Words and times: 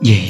di 0.00 0.29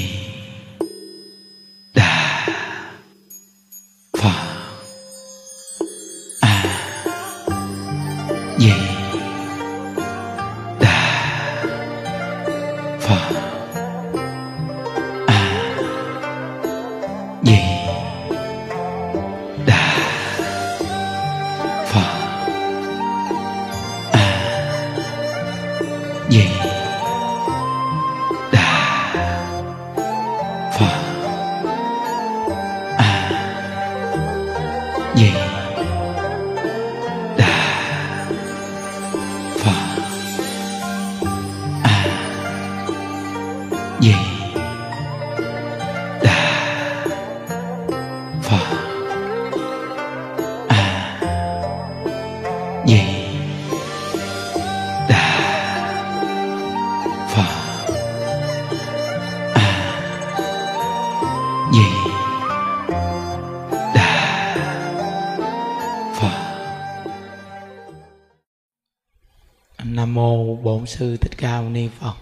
bổn 70.80 70.86
sư 70.86 71.16
thích 71.16 71.32
ca 71.36 71.60
mâu 71.60 71.70
ni 71.70 71.88
phật. 71.88 72.14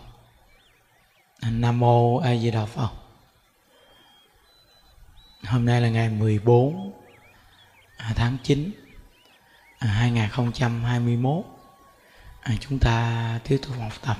Nam 1.50 1.78
mô 1.78 2.16
a 2.16 2.36
di 2.36 2.50
đà 2.50 2.64
phật. 2.64 2.90
Hôm 5.44 5.64
nay 5.64 5.80
là 5.80 5.88
ngày 5.88 6.08
14 6.08 6.92
à, 7.96 8.12
tháng 8.16 8.36
9 8.42 8.70
2021 9.78 11.44
à, 12.40 12.52
à, 12.52 12.56
chúng 12.60 12.78
ta 12.78 13.40
tiếp 13.44 13.58
tục 13.62 13.76
học 13.80 13.92
tập 14.02 14.16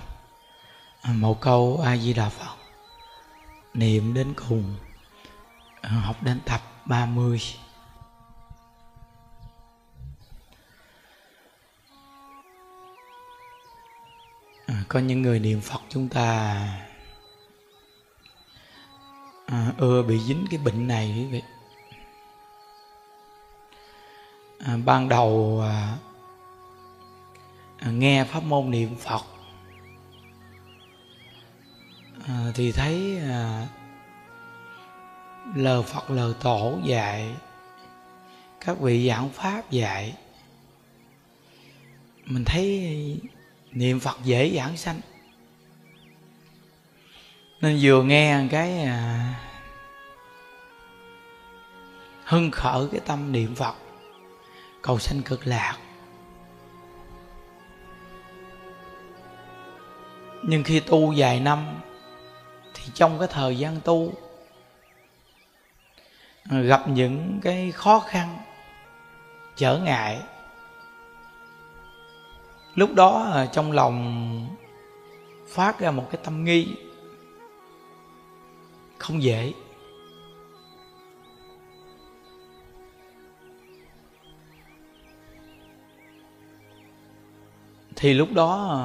một 1.04 1.40
câu 1.40 1.80
a 1.84 1.96
di 1.96 2.12
đà 2.12 2.28
phật. 2.28 2.56
Niệm 3.74 4.14
đến 4.14 4.34
cùng 4.48 4.74
học 5.82 6.22
đến 6.22 6.40
tập 6.44 6.60
30 6.84 7.28
mươi. 7.28 7.40
Có 14.88 15.00
những 15.00 15.22
người 15.22 15.38
niệm 15.38 15.60
phật 15.60 15.80
chúng 15.88 16.08
ta 16.08 16.66
à, 19.46 19.72
ưa 19.78 20.02
bị 20.02 20.18
dính 20.18 20.46
cái 20.50 20.58
bệnh 20.58 20.86
này 20.86 21.14
quý 21.16 21.24
vị. 21.24 21.42
À, 24.58 24.76
ban 24.84 25.08
đầu 25.08 25.60
à, 25.64 25.96
à, 27.78 27.90
nghe 27.90 28.24
pháp 28.24 28.42
môn 28.42 28.70
niệm 28.70 28.96
phật 28.96 29.24
à, 32.26 32.52
thì 32.54 32.72
thấy 32.72 33.18
à, 33.18 33.66
lời 35.54 35.82
phật 35.82 36.10
lời 36.10 36.34
tổ 36.40 36.78
dạy 36.84 37.34
các 38.60 38.78
vị 38.80 39.08
giảng 39.08 39.28
pháp 39.28 39.70
dạy. 39.70 40.16
Mình 42.24 42.44
thấy 42.44 43.20
niệm 43.72 44.00
phật 44.00 44.16
dễ 44.24 44.50
giảng 44.56 44.76
sanh. 44.76 45.00
Nên 47.60 47.78
vừa 47.82 48.02
nghe 48.02 48.46
cái 48.50 48.82
à, 48.82 49.34
hưng 52.24 52.50
khởi 52.50 52.88
cái 52.92 53.00
tâm 53.06 53.32
niệm 53.32 53.54
phật 53.54 53.74
cầu 54.82 54.98
sanh 54.98 55.22
cực 55.22 55.46
lạc. 55.46 55.76
Nhưng 60.42 60.64
khi 60.64 60.80
tu 60.80 61.14
vài 61.16 61.40
năm 61.40 61.80
thì 62.74 62.82
trong 62.94 63.18
cái 63.18 63.28
thời 63.30 63.58
gian 63.58 63.80
tu 63.84 64.12
gặp 66.50 66.88
những 66.88 67.40
cái 67.42 67.72
khó 67.72 68.00
khăn 68.00 68.38
trở 69.56 69.78
ngại 69.78 70.20
lúc 72.78 72.94
đó 72.94 73.30
à, 73.32 73.46
trong 73.46 73.72
lòng 73.72 74.46
phát 75.48 75.80
ra 75.80 75.90
một 75.90 76.08
cái 76.10 76.20
tâm 76.24 76.44
nghi. 76.44 76.76
Không 78.98 79.22
dễ. 79.22 79.52
Thì 87.96 88.14
lúc 88.14 88.28
đó 88.32 88.68
à, 88.70 88.80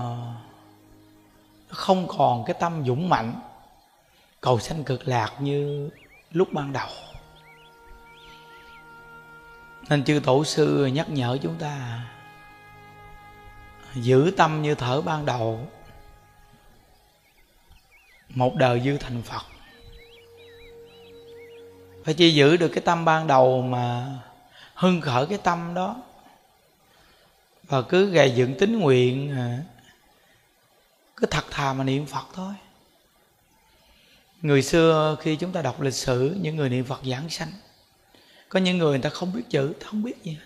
không 1.67 2.07
còn 2.07 2.43
cái 2.45 2.55
tâm 2.59 2.83
dũng 2.85 3.09
mạnh, 3.09 3.33
cầu 4.41 4.59
sanh 4.59 4.83
cực 4.83 5.07
lạc 5.07 5.31
như 5.39 5.89
lúc 6.31 6.47
ban 6.53 6.73
đầu. 6.73 6.89
Nên 9.89 10.03
chư 10.03 10.19
tổ 10.23 10.43
sư 10.43 10.85
nhắc 10.85 11.09
nhở 11.09 11.37
chúng 11.41 11.55
ta 11.59 12.05
giữ 13.95 14.31
tâm 14.37 14.61
như 14.61 14.75
thở 14.75 15.01
ban 15.01 15.25
đầu. 15.25 15.67
Một 18.29 18.55
đời 18.55 18.81
dư 18.85 18.97
thành 18.97 19.21
phật. 19.21 19.43
Phải 22.03 22.13
chỉ 22.13 22.33
giữ 22.33 22.57
được 22.57 22.67
cái 22.67 22.81
tâm 22.81 23.05
ban 23.05 23.27
đầu 23.27 23.61
mà 23.61 24.07
hưng 24.73 25.01
khởi 25.01 25.25
cái 25.25 25.37
tâm 25.37 25.73
đó. 25.73 26.01
Và 27.63 27.81
cứ 27.81 28.09
gầy 28.09 28.33
dựng 28.35 28.57
tính 28.59 28.79
nguyện 28.79 29.31
à, 29.31 29.59
cứ 31.15 31.27
thật 31.27 31.45
thà 31.51 31.73
mà 31.73 31.83
niệm 31.83 32.05
phật 32.05 32.25
thôi. 32.33 32.53
Người 34.41 34.61
xưa 34.61 35.15
khi 35.21 35.35
chúng 35.35 35.51
ta 35.51 35.61
đọc 35.61 35.81
lịch 35.81 35.93
sử, 35.93 36.37
những 36.41 36.55
người 36.55 36.69
niệm 36.69 36.85
phật 36.85 36.99
giảng 37.05 37.29
sanh, 37.29 37.51
có 38.49 38.59
những 38.59 38.77
người 38.77 38.89
người 38.89 39.01
ta 39.01 39.09
không 39.09 39.33
biết 39.33 39.43
chữ 39.49 39.73
không 39.85 40.03
biết 40.03 40.23
gì 40.23 40.37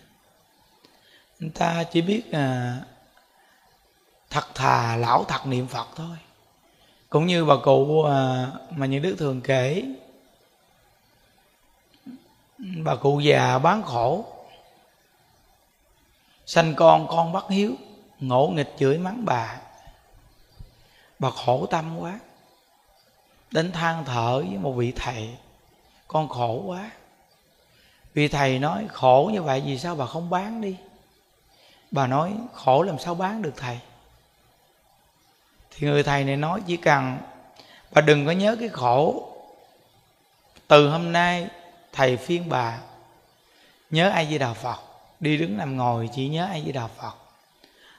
người 1.39 1.49
ta 1.49 1.83
chỉ 1.83 2.01
biết 2.01 2.21
là 2.29 2.77
thật 4.29 4.55
thà 4.55 4.95
lão 4.95 5.23
thật 5.23 5.45
niệm 5.45 5.67
phật 5.67 5.87
thôi. 5.95 6.17
Cũng 7.09 7.27
như 7.27 7.45
bà 7.45 7.55
cụ 7.63 8.03
à, 8.03 8.51
mà 8.69 8.85
những 8.85 9.01
đức 9.01 9.15
thường 9.19 9.41
kể. 9.41 9.83
Bà 12.57 12.95
cụ 12.95 13.19
già 13.19 13.59
bán 13.59 13.83
khổ. 13.83 14.25
Sanh 16.45 16.73
con 16.75 17.07
con 17.07 17.33
bắt 17.33 17.45
hiếu. 17.49 17.71
Ngỗ 18.19 18.47
nghịch 18.47 18.75
chửi 18.79 18.97
mắng 18.97 19.25
bà. 19.25 19.57
Bà 21.19 21.29
khổ 21.29 21.65
tâm 21.65 21.97
quá. 21.99 22.19
Đến 23.51 23.71
than 23.71 24.05
thở 24.05 24.43
với 24.49 24.57
một 24.57 24.71
vị 24.71 24.93
thầy. 24.95 25.37
Con 26.07 26.29
khổ 26.29 26.63
quá. 26.65 26.91
Vị 28.13 28.27
thầy 28.27 28.59
nói, 28.59 28.87
khổ 28.91 29.29
như 29.33 29.41
vậy 29.41 29.63
vì 29.65 29.79
sao 29.79 29.95
bà 29.95 30.05
không 30.05 30.29
bán 30.29 30.61
đi? 30.61 30.77
Bà 31.91 32.07
nói, 32.07 32.33
khổ 32.53 32.81
làm 32.83 32.99
sao 32.99 33.15
bán 33.15 33.41
được 33.41 33.53
thầy? 33.55 33.79
Thì 35.79 35.87
người 35.87 36.03
thầy 36.03 36.23
này 36.23 36.37
nói 36.37 36.61
chỉ 36.67 36.77
cần 36.77 37.17
bà 37.91 38.01
đừng 38.01 38.25
có 38.25 38.31
nhớ 38.31 38.55
cái 38.59 38.69
khổ. 38.69 39.33
Từ 40.67 40.89
hôm 40.89 41.11
nay 41.11 41.47
thầy 41.93 42.17
phiên 42.17 42.49
bà, 42.49 42.79
nhớ 43.89 44.09
ai 44.09 44.25
với 44.25 44.39
đạo 44.39 44.53
phật. 44.53 44.77
Đi 45.19 45.37
đứng 45.37 45.57
nằm 45.57 45.77
ngồi 45.77 46.09
chỉ 46.15 46.27
nhớ 46.27 46.45
ai 46.45 46.61
với 46.61 46.71
đạo 46.71 46.89
phật. 46.97 47.13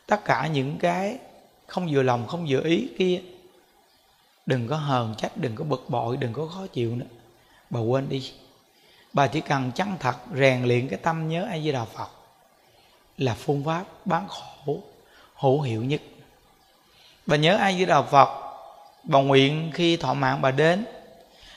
Tất 0.06 0.24
cả 0.24 0.46
những 0.46 0.78
cái 0.78 1.18
không 1.66 1.88
vừa 1.90 2.02
lòng, 2.02 2.26
không 2.26 2.46
vừa 2.48 2.60
ý 2.60 2.88
kia, 2.98 3.20
đừng 4.46 4.68
có 4.68 4.76
hờn 4.76 5.14
trách, 5.18 5.36
đừng 5.36 5.54
có 5.54 5.64
bực 5.64 5.84
bội, 5.88 6.16
đừng 6.16 6.32
có 6.32 6.46
khó 6.46 6.66
chịu 6.66 6.96
nữa. 6.96 7.06
Bà 7.70 7.80
quên 7.80 8.08
đi. 8.08 8.32
Bà 9.12 9.26
chỉ 9.26 9.40
cần 9.40 9.72
chăng 9.72 9.96
thật 10.00 10.16
rèn 10.34 10.64
luyện 10.64 10.88
cái 10.88 10.98
tâm 11.02 11.28
nhớ 11.28 11.44
ai 11.44 11.60
với 11.64 11.72
đạo 11.72 11.86
phật 11.94 12.08
là 13.18 13.34
phương 13.34 13.64
pháp 13.64 13.84
bán 14.04 14.28
khổ, 14.28 14.82
hữu 15.34 15.60
hiệu 15.60 15.84
nhất 15.84 16.00
bà 17.28 17.36
nhớ 17.36 17.56
a 17.56 17.72
di 17.72 17.84
đà 17.84 18.02
phật 18.02 18.28
bà 19.02 19.18
nguyện 19.18 19.70
khi 19.74 19.96
thọ 19.96 20.14
mạng 20.14 20.42
bà 20.42 20.50
đến. 20.50 20.84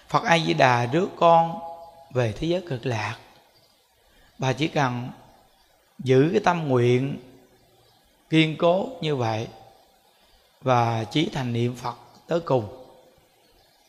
Phật 0.07 0.23
a 0.23 0.39
di 0.39 0.53
đà 0.53 0.85
rước 0.85 1.09
con 1.15 1.59
về 2.13 2.31
thế 2.31 2.47
giới 2.47 2.63
cực 2.69 2.85
lạc. 2.85 3.17
Bà 4.37 4.53
chỉ 4.53 4.67
cần 4.67 5.09
giữ 5.99 6.29
cái 6.31 6.41
tâm 6.43 6.67
nguyện 6.67 7.19
kiên 8.29 8.57
cố 8.57 8.89
như 9.01 9.15
vậy 9.15 9.47
và 10.61 11.03
chí 11.03 11.29
thành 11.33 11.53
niệm 11.53 11.75
phật 11.75 11.95
tới 12.27 12.39
cùng, 12.39 12.85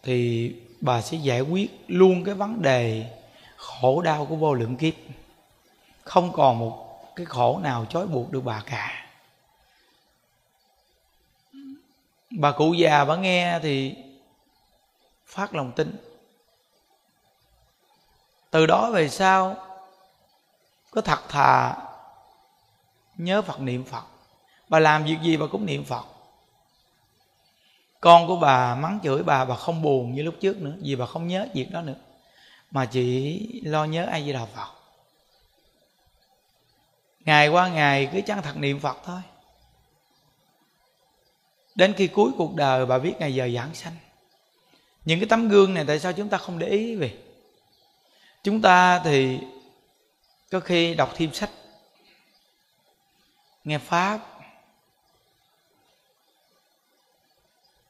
thì 0.02 0.52
bà 0.81 1.00
sẽ 1.00 1.17
giải 1.17 1.40
quyết 1.40 1.85
luôn 1.88 2.25
cái 2.25 2.35
vấn 2.35 2.62
đề 2.62 3.06
khổ 3.56 4.02
đau 4.02 4.26
của 4.26 4.37
vô 4.37 4.55
lượng 4.55 4.76
kiếp. 4.76 4.94
Không 6.05 6.32
còn 6.32 6.58
một 6.58 7.00
cái 7.17 7.26
khổ 7.26 7.58
nào 7.62 7.87
trói 7.88 8.06
buộc 8.06 8.32
được 8.32 8.44
bà 8.44 8.62
cả. 8.67 9.01
Bà 12.38 12.52
cụ 12.52 12.73
già 12.73 13.05
bà 13.05 13.17
nghe 13.17 13.58
thì 13.62 13.94
phát 15.26 15.55
lòng 15.55 15.73
tin. 15.73 15.96
Từ 18.50 18.67
đó 18.67 18.90
về 18.90 19.08
sau 19.08 19.56
có 20.90 21.00
thật 21.00 21.29
thà 21.29 21.76
nhớ 23.17 23.43
phật 23.43 23.61
niệm 23.61 23.84
phật. 23.84 24.05
Bà 24.69 24.79
làm 24.79 25.05
việc 25.05 25.17
gì 25.23 25.37
bà 25.37 25.46
cũng 25.46 25.67
niệm 25.67 25.84
phật. 25.84 26.05
Con 28.00 28.26
của 28.26 28.37
bà 28.37 28.75
mắng 28.75 28.99
chửi 29.02 29.23
bà 29.23 29.44
bà 29.44 29.56
không 29.56 29.82
buồn 29.82 30.14
như 30.14 30.23
lúc 30.23 30.35
trước 30.40 30.56
nữa, 30.56 30.75
vì 30.82 30.96
bà 30.96 31.06
không 31.06 31.28
nhớ 31.28 31.46
việc 31.55 31.70
đó 31.70 31.81
nữa. 31.81 31.94
Mà 32.70 32.85
chỉ 32.85 33.61
lo 33.64 33.85
nhớ 33.85 34.06
ai 34.06 34.23
với 34.23 34.32
đà 34.32 34.44
phật. 34.44 34.69
Ngày 37.20 37.49
qua 37.49 37.69
ngày 37.69 38.08
cứ 38.12 38.20
chăng 38.26 38.43
thật 38.43 38.56
niệm 38.56 38.81
phật 38.81 38.96
thôi 39.05 39.20
đến 41.74 41.94
khi 41.96 42.06
cuối 42.06 42.30
cuộc 42.38 42.54
đời 42.54 42.86
bà 42.86 42.98
biết 42.98 43.14
ngày 43.19 43.34
giờ 43.34 43.48
giảng 43.54 43.74
sanh. 43.74 43.96
Những 45.04 45.20
cái 45.20 45.28
tấm 45.28 45.48
gương 45.48 45.74
này 45.74 45.84
tại 45.86 45.98
sao 45.98 46.12
chúng 46.12 46.28
ta 46.28 46.38
không 46.38 46.58
để 46.58 46.69
ý 46.69 46.94
về? 46.94 47.14
Chúng 48.42 48.62
ta 48.62 49.00
thì 49.04 49.38
có 50.50 50.60
khi 50.60 50.94
đọc 50.94 51.12
thêm 51.14 51.32
sách, 51.34 51.50
nghe 53.64 53.78
pháp. 53.78 54.20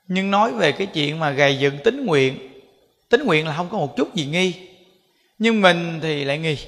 Nhưng 0.08 0.30
nói 0.30 0.52
về 0.52 0.72
cái 0.72 0.86
chuyện 0.86 1.18
mà 1.18 1.30
gầy 1.30 1.58
dựng 1.58 1.78
tính 1.84 2.06
nguyện 2.06 2.52
tính 3.12 3.24
nguyện 3.24 3.46
là 3.46 3.56
không 3.56 3.68
có 3.70 3.78
một 3.78 3.96
chút 3.96 4.14
gì 4.14 4.26
nghi. 4.26 4.68
Nhưng 5.38 5.60
mình 5.60 5.98
thì 6.02 6.24
lại 6.24 6.38
nghi. 6.38 6.58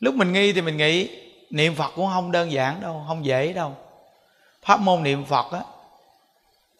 Lúc 0.00 0.14
mình 0.14 0.32
nghi 0.32 0.52
thì 0.52 0.60
mình 0.60 0.76
nghĩ 0.76 1.08
niệm 1.50 1.74
phật 1.74 1.92
cũng 1.94 2.06
không 2.06 2.32
đơn 2.32 2.52
giản 2.52 2.80
đâu, 2.80 3.04
không 3.08 3.24
dễ 3.24 3.52
đâu 3.52 3.76
pháp 4.62 4.80
môn 4.80 5.02
niệm 5.02 5.24
phật 5.24 5.52
á 5.52 5.60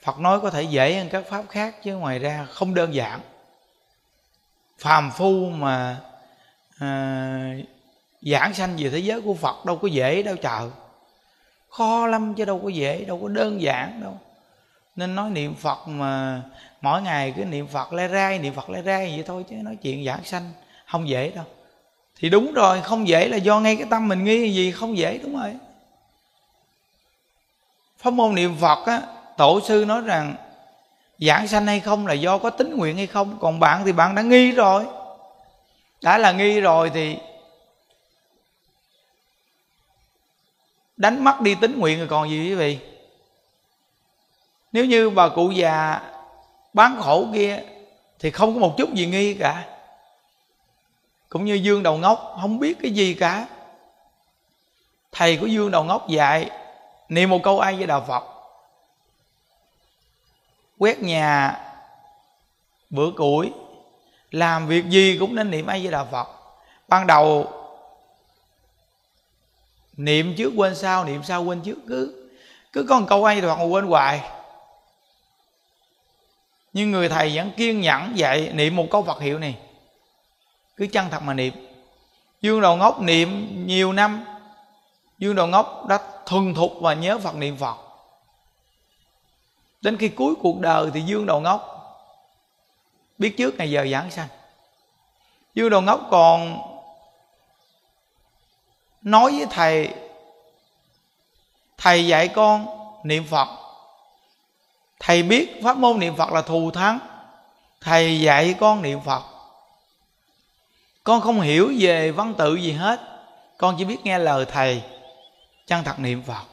phật 0.03 0.19
nói 0.19 0.41
có 0.41 0.51
thể 0.51 0.63
dễ 0.63 0.95
hơn 0.95 1.09
các 1.09 1.25
pháp 1.29 1.45
khác 1.49 1.75
chứ 1.83 1.97
ngoài 1.97 2.19
ra 2.19 2.47
không 2.51 2.75
đơn 2.75 2.95
giản. 2.95 3.21
Phàm 4.79 5.11
phu 5.11 5.51
mà 5.51 6.01
à, 6.79 7.55
giảng 8.23 8.55
sanh 8.55 8.77
về 8.79 8.91
thế 8.91 8.99
giới 8.99 9.21
của 9.21 9.35
phật 9.35 9.65
đâu 9.65 9.77
có 9.77 9.89
dễ 9.89 10.23
đâu 10.23 10.37
chờ 10.37 10.71
khó 11.69 12.07
lắm 12.07 12.35
chứ 12.35 12.45
đâu 12.45 12.61
có 12.63 12.69
dễ 12.69 13.05
đâu 13.05 13.19
có 13.23 13.29
đơn 13.29 13.63
giản 13.63 14.01
đâu. 14.03 14.19
Nên 14.97 15.15
nói 15.15 15.31
niệm 15.31 15.55
phật 15.55 15.89
mà 15.89 16.43
mỗi 16.81 17.03
ngày 17.03 17.35
cứ 17.37 17.45
niệm 17.45 17.67
phật 17.67 17.93
le 17.93 18.09
rai 18.09 18.39
niệm 18.39 18.55
phật 18.55 18.71
le 18.71 18.83
rai 18.83 19.13
vậy 19.17 19.25
thôi 19.27 19.45
chứ 19.51 19.57
nói 19.57 19.77
chuyện 19.83 20.05
giảng 20.05 20.25
sanh 20.25 20.53
không 20.87 21.09
dễ 21.09 21.31
đâu. 21.31 21.45
Thì 22.17 22.31
đúng 22.31 22.53
rồi 22.53 22.81
không 22.83 23.09
dễ 23.09 23.29
là 23.29 23.37
do 23.37 23.61
ngay 23.61 23.77
cái 23.77 23.87
tâm 23.91 24.09
mình 24.09 24.25
nghi 24.25 24.55
gì 24.55 24.73
không 24.73 24.99
dễ 24.99 25.19
đúng 25.19 25.37
rồi 25.37 25.55
pháp 27.99 28.13
môn 28.13 28.35
niệm 28.35 28.57
phật 28.61 28.87
á, 28.87 29.03
tổ 29.37 29.61
sư 29.61 29.85
nói 29.89 30.01
rằng, 30.01 30.35
giảng 31.19 31.49
sanh 31.49 31.67
hay 31.67 31.81
không 31.81 32.07
là 32.07 32.15
do 32.15 32.39
có 32.39 32.51
tính 32.51 32.77
nguyện 32.77 32.97
hay 32.97 33.07
không? 33.07 33.39
Còn 33.41 33.61
bạn 33.61 33.83
thì 33.85 33.93
bạn 33.93 34.15
đã 34.15 34.23
nghi 34.23 34.53
rồi. 34.53 34.87
Đã 36.03 36.19
là 36.19 36.33
nghi 36.33 36.61
rồi 36.61 36.91
thì 36.95 37.17
đánh 40.97 41.25
mất 41.25 41.41
đi 41.41 41.55
tính 41.55 41.79
nguyện 41.79 41.99
rồi 41.99 42.09
còn 42.09 42.31
gì 42.31 42.49
quý 42.49 42.55
vị? 42.55 42.79
Nếu 44.73 44.85
như 44.85 45.11
bà 45.11 45.29
cụ 45.29 45.51
già 45.51 46.01
bán 46.73 46.97
khổ 47.01 47.27
kia 47.35 47.63
thì 48.19 48.31
không 48.31 48.55
có 48.55 48.61
một 48.61 48.75
chút 48.79 48.95
gì 48.95 49.07
nghi 49.07 49.35
cả. 49.35 49.65
Cũng 51.29 51.45
như 51.45 51.55
dương 51.55 51.83
đầu 51.83 51.97
ngốc, 51.97 52.37
không 52.41 52.59
biết 52.59 52.79
cái 52.83 52.91
gì 52.91 53.15
cả. 53.15 53.47
Thầy 55.13 55.37
của 55.37 55.47
dương 55.47 55.71
đầu 55.71 55.85
ngốc 55.85 56.09
dạy 56.09 56.51
niệm 57.09 57.31
một 57.31 57.41
câu 57.43 57.61
ai 57.61 57.75
với 57.75 57.87
đạo 57.87 58.05
phật. 58.09 58.25
Quét 60.79 60.99
nhà, 61.03 61.61
bữa 62.91 63.11
củi, 63.17 63.53
làm 64.31 64.67
việc 64.67 64.89
gì 64.89 65.17
cũng 65.21 65.35
nên 65.35 65.51
niệm 65.51 65.67
ai 65.67 65.83
với 65.83 65.93
đạo 65.93 66.09
phật. 66.11 66.29
Ban 66.89 67.07
đầu, 67.07 67.53
niệm 69.97 70.35
trước 70.39 70.53
quên 70.57 70.75
sau, 70.75 71.05
niệm 71.05 71.23
sau 71.23 71.43
quên 71.43 71.61
trước. 71.61 71.79
Cứ 71.89 72.31
cứ 72.73 72.87
có 72.89 73.01
một 73.01 73.07
câu 73.09 73.25
ai 73.25 73.35
với 73.35 73.49
đạo 73.49 73.57
phật 73.57 73.65
mà 73.65 73.71
quên 73.71 73.87
hoài. 73.87 74.21
Nhưng 76.73 76.91
người 76.91 77.09
thầy 77.09 77.37
vẫn 77.37 77.51
kiên 77.57 77.81
nhẫn 77.81 78.19
dạy 78.19 78.51
niệm 78.53 78.77
một 78.77 78.87
câu 78.91 79.03
phật 79.03 79.21
hiệu 79.21 79.39
này. 79.39 79.59
Cứ 80.77 80.87
chân 80.93 81.07
thật 81.11 81.23
mà 81.23 81.35
niệm. 81.35 81.55
Dương 82.41 82.61
đầu 82.61 82.77
ngốc 82.77 83.01
niệm 83.01 83.49
nhiều 83.67 83.93
năm. 83.93 84.25
Dương 85.19 85.35
đầu 85.35 85.47
ngốc 85.47 85.87
đã 85.89 85.99
thuần 86.29 86.55
thục 86.55 86.73
và 86.81 86.95
nhớ 86.95 87.19
phật 87.19 87.35
niệm 87.35 87.57
phật. 87.57 87.77
Đến 89.81 89.97
khi 89.97 90.09
cuối 90.09 90.35
cuộc 90.43 90.59
đời 90.61 90.91
thì 90.95 91.01
dương 91.01 91.27
đầu 91.27 91.41
ngốc 91.41 91.75
biết 93.19 93.35
trước 93.37 93.55
ngày 93.59 93.71
giờ 93.71 93.87
giảng 93.93 94.11
sanh. 94.11 94.29
Dương 95.55 95.71
đầu 95.71 95.81
ngốc 95.81 96.01
còn 96.11 96.59
nói 99.03 99.33
với 99.37 99.47
thầy 99.51 99.95
thầy 101.79 102.07
dạy 102.07 102.29
con 102.29 102.67
niệm 103.05 103.25
phật. 103.31 103.49
Thầy 105.01 105.23
biết 105.23 105.61
pháp 105.63 105.77
môn 105.77 105.99
niệm 105.99 106.17
phật 106.17 106.33
là 106.33 106.43
thù 106.43 106.71
thắng. 106.71 106.99
Thầy 107.81 108.21
dạy 108.21 108.55
con 108.61 108.83
niệm 108.83 109.01
phật. 109.01 109.23
Con 111.05 111.21
không 111.21 111.41
hiểu 111.41 111.73
về 111.79 112.11
văn 112.11 112.35
tự 112.39 112.55
gì 112.55 112.73
hết. 112.73 113.01
Con 113.59 113.75
chỉ 113.79 113.85
biết 113.85 113.99
nghe 114.05 114.19
lời 114.19 114.45
thầy 114.45 114.83
chân 115.69 115.85
thật 115.85 115.99
niệm 115.99 116.23
phật? 116.23 116.45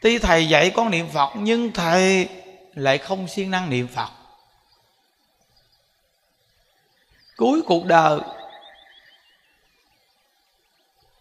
Tuy 0.00 0.18
thầy 0.18 0.48
dạy 0.48 0.72
con 0.74 0.90
niệm 0.90 1.08
phật, 1.12 1.30
nhưng 1.36 1.72
thầy 1.72 2.28
lại 2.74 2.98
không 2.98 3.28
siêng 3.28 3.50
năng 3.50 3.70
niệm 3.70 3.88
phật. 3.88 4.10
Cuối 7.36 7.62
cuộc 7.66 7.84
đời, 7.84 8.20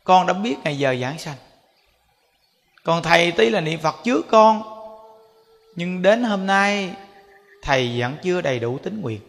con 0.04 0.28
đã 0.28 0.34
biết 0.34 0.56
ngày 0.64 0.78
giờ 0.78 0.96
giảng 1.02 1.20
sanh. 1.20 1.38
Còn 2.84 3.04
thầy 3.04 3.32
tí 3.32 3.50
là 3.50 3.62
niệm 3.62 3.80
phật 3.80 3.96
trước 4.04 4.26
con, 4.30 4.64
nhưng 5.76 6.02
đến 6.02 6.24
hôm 6.24 6.46
nay, 6.46 6.94
thầy 7.62 8.00
vẫn 8.00 8.18
chưa 8.24 8.42
đầy 8.42 8.60
đủ 8.60 8.78
tính 8.78 9.02
nguyện. 9.02 9.22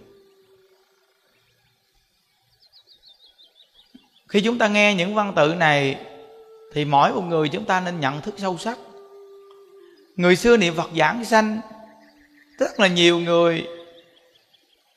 Khi 4.28 4.40
chúng 4.40 4.58
ta 4.58 4.68
nghe 4.68 4.94
những 4.94 5.14
văn 5.14 5.32
tự 5.36 5.54
này 5.54 6.06
thì 6.76 6.84
mỗi 6.84 7.12
một 7.12 7.20
người 7.20 7.48
chúng 7.48 7.64
ta 7.64 7.80
nên 7.80 8.00
nhận 8.00 8.20
thức 8.20 8.34
sâu 8.38 8.58
sắc. 8.58 8.78
Người 10.16 10.36
xưa 10.36 10.56
niệm 10.56 10.74
phật 10.76 10.90
giảng 10.96 11.24
sanh, 11.24 11.60
rất 12.58 12.80
là 12.80 12.86
nhiều 12.86 13.18
người, 13.18 13.66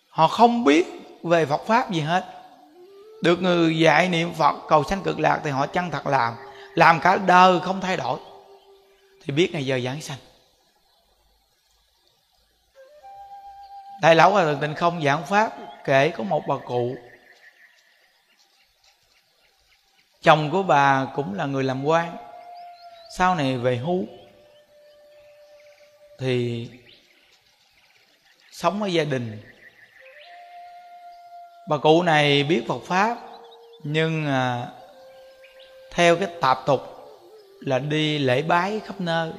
họ 0.10 0.28
không 0.28 0.64
biết 0.64 0.88
về 1.24 1.46
phật 1.46 1.62
pháp 1.68 1.92
gì 1.92 2.00
hết. 2.00 2.26
Được 3.24 3.42
người 3.42 3.80
dạy 3.80 4.10
niệm 4.10 4.34
phật 4.34 4.56
cầu 4.68 4.84
sanh 4.84 5.02
cực 5.02 5.20
lạc 5.20 5.42
thì 5.44 5.50
họ 5.50 5.68
chân 5.68 5.92
thật 5.92 6.08
làm 6.08 6.34
làm 6.76 7.00
cả 7.00 7.18
đời 7.18 7.60
không 7.60 7.82
thay 7.82 7.98
đổi. 7.98 8.20
Thì 9.24 9.34
biết 9.34 9.50
ngày 9.54 9.66
giờ 9.66 9.80
giảng 9.86 10.02
sanh. 10.02 10.20
Đại 14.02 14.16
lão 14.16 14.32
hòa 14.32 14.44
thượng 14.44 14.60
tịnh 14.60 14.76
không 14.76 15.02
giảng 15.04 15.26
pháp 15.26 15.54
kể 15.86 16.10
có 16.10 16.24
một 16.24 16.44
bà 16.48 16.56
cụ 16.66 16.96
chồng 20.22 20.52
của 20.52 20.64
bà 20.64 21.08
cũng 21.16 21.34
là 21.34 21.46
người 21.46 21.64
làm 21.64 21.86
quan. 21.86 22.18
Sau 23.18 23.36
này 23.36 23.58
về 23.58 23.76
hưu 23.78 24.06
thì 26.20 26.68
sống 28.52 28.84
ở 28.84 28.88
gia 28.88 29.04
đình. 29.04 29.42
Bà 31.70 31.78
cụ 31.78 32.04
này 32.04 32.44
biết 32.44 32.62
Phật 32.68 32.82
pháp 32.86 33.18
nhưng 33.84 34.26
à, 34.26 34.68
theo 35.92 36.16
cái 36.16 36.28
tạp 36.42 36.58
tục 36.66 36.82
là 37.60 37.80
đi 37.80 38.18
lễ 38.18 38.42
bái 38.42 38.80
khắp 38.80 39.02
nơi. 39.02 39.32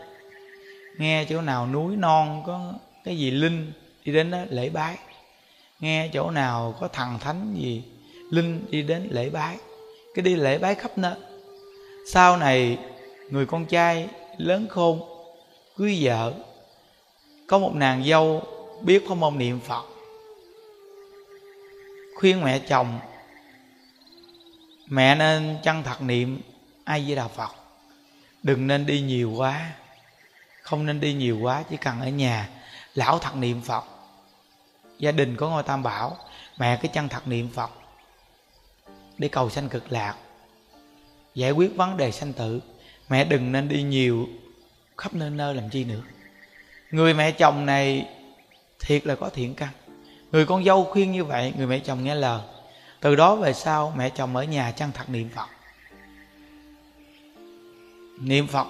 Nghe 0.98 1.26
chỗ 1.28 1.40
nào 1.40 1.66
núi 1.66 1.96
non 1.96 2.42
có 2.46 2.72
cái 3.04 3.18
gì 3.18 3.30
linh 3.30 3.72
đi 4.04 4.12
đến 4.12 4.30
đó 4.30 4.38
lễ 4.50 4.68
bái. 4.68 4.96
Nghe 5.80 6.08
chỗ 6.12 6.30
nào 6.30 6.74
có 6.80 6.88
thần 6.88 7.18
thánh 7.18 7.54
gì 7.54 7.82
linh 8.30 8.64
đi 8.70 8.82
đến 8.82 9.08
lễ 9.10 9.30
bái 9.30 9.56
cái 10.14 10.22
đi 10.22 10.36
lễ 10.36 10.58
bái 10.58 10.74
khắp 10.74 10.98
nơi. 10.98 11.14
Sau 12.06 12.36
này, 12.36 12.78
người 13.30 13.46
con 13.46 13.66
trai 13.66 14.08
lớn 14.38 14.68
khôn, 14.70 15.00
cưới 15.76 15.98
vợ, 16.00 16.32
có 17.46 17.58
một 17.58 17.74
nàng 17.74 18.04
dâu 18.04 18.42
biết 18.80 19.04
không 19.08 19.22
ông 19.22 19.38
niệm 19.38 19.60
phật. 19.60 19.84
Khuyên 22.16 22.44
mẹ 22.44 22.58
chồng, 22.58 22.98
mẹ 24.86 25.14
nên 25.14 25.56
chân 25.62 25.82
thật 25.82 26.02
niệm 26.02 26.40
ai 26.84 27.04
với 27.06 27.16
đạo 27.16 27.30
phật? 27.36 27.50
Đừng 28.42 28.66
nên 28.66 28.86
đi 28.86 29.00
nhiều 29.00 29.30
quá, 29.36 29.70
không 30.62 30.86
nên 30.86 31.00
đi 31.00 31.12
nhiều 31.14 31.38
quá, 31.42 31.62
chỉ 31.70 31.76
cần 31.76 32.00
ở 32.00 32.08
nhà, 32.08 32.48
lão 32.94 33.18
thật 33.18 33.36
niệm 33.36 33.60
phật. 33.60 33.84
Gia 34.98 35.12
đình 35.12 35.36
có 35.36 35.48
ngôi 35.48 35.62
tam 35.62 35.82
bảo, 35.82 36.16
mẹ 36.58 36.78
cái 36.82 36.90
chân 36.94 37.08
thật 37.08 37.28
niệm 37.28 37.48
phật? 37.54 37.70
Để 39.20 39.28
cầu 39.28 39.50
sanh 39.50 39.68
cực 39.68 39.92
lạc. 39.92 40.14
Giải 41.34 41.50
quyết 41.50 41.76
vấn 41.76 41.96
đề 41.96 42.12
sanh 42.12 42.32
tử, 42.32 42.60
mẹ 43.08 43.24
đừng 43.24 43.52
nên 43.52 43.68
đi 43.68 43.82
nhiều 43.82 44.28
khắp 44.96 45.14
nơi 45.14 45.30
nơi 45.30 45.54
làm 45.54 45.70
chi 45.70 45.84
nữa. 45.84 46.02
Người 46.90 47.14
mẹ 47.14 47.32
chồng 47.32 47.66
này 47.66 48.08
thiệt 48.80 49.06
là 49.06 49.14
có 49.14 49.30
thiện 49.30 49.54
căn. 49.54 49.68
Người 50.32 50.46
con 50.46 50.64
dâu 50.64 50.84
khuyên 50.84 51.12
như 51.12 51.24
vậy, 51.24 51.52
người 51.56 51.66
mẹ 51.66 51.78
chồng 51.78 52.04
nghe 52.04 52.14
lời. 52.14 52.40
Từ 53.00 53.16
đó 53.16 53.36
về 53.36 53.52
sau, 53.52 53.94
mẹ 53.96 54.10
chồng 54.10 54.36
ở 54.36 54.44
nhà 54.44 54.72
chăng 54.72 54.92
thật 54.92 55.08
niệm 55.08 55.28
phật. 55.34 55.48
Niệm 58.20 58.46
phật 58.46 58.66